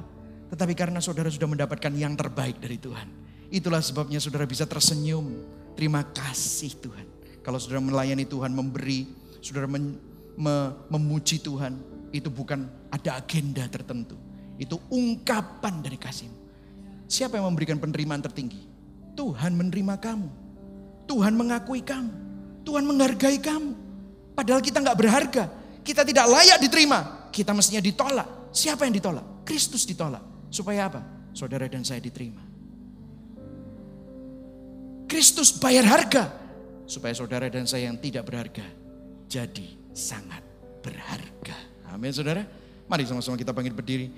[0.55, 3.11] Tetapi karena saudara sudah mendapatkan yang terbaik dari Tuhan.
[3.51, 5.43] Itulah sebabnya saudara bisa tersenyum.
[5.75, 7.03] Terima kasih Tuhan.
[7.43, 9.03] Kalau saudara melayani Tuhan, memberi,
[9.43, 9.99] saudara men,
[10.39, 11.75] me, memuji Tuhan.
[12.15, 14.15] Itu bukan ada agenda tertentu.
[14.55, 16.39] Itu ungkapan dari kasihmu.
[17.11, 18.63] Siapa yang memberikan penerimaan tertinggi?
[19.19, 20.29] Tuhan menerima kamu.
[21.03, 22.15] Tuhan mengakui kamu.
[22.63, 23.75] Tuhan menghargai kamu.
[24.39, 25.66] Padahal kita nggak berharga.
[25.87, 27.31] Kita tidak layak diterima.
[27.31, 28.51] Kita mestinya ditolak.
[28.51, 29.47] Siapa yang ditolak?
[29.47, 30.51] Kristus ditolak.
[30.51, 31.31] Supaya apa?
[31.31, 32.43] Saudara dan saya diterima.
[35.07, 36.27] Kristus bayar harga.
[36.83, 38.67] Supaya saudara dan saya yang tidak berharga.
[39.31, 40.43] Jadi sangat
[40.83, 41.55] berharga.
[41.95, 42.43] Amin saudara.
[42.91, 44.11] Mari sama-sama kita panggil berdiri.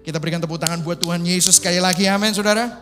[0.00, 2.08] Kita berikan tepuk tangan buat Tuhan Yesus sekali lagi.
[2.08, 2.80] Amin saudara.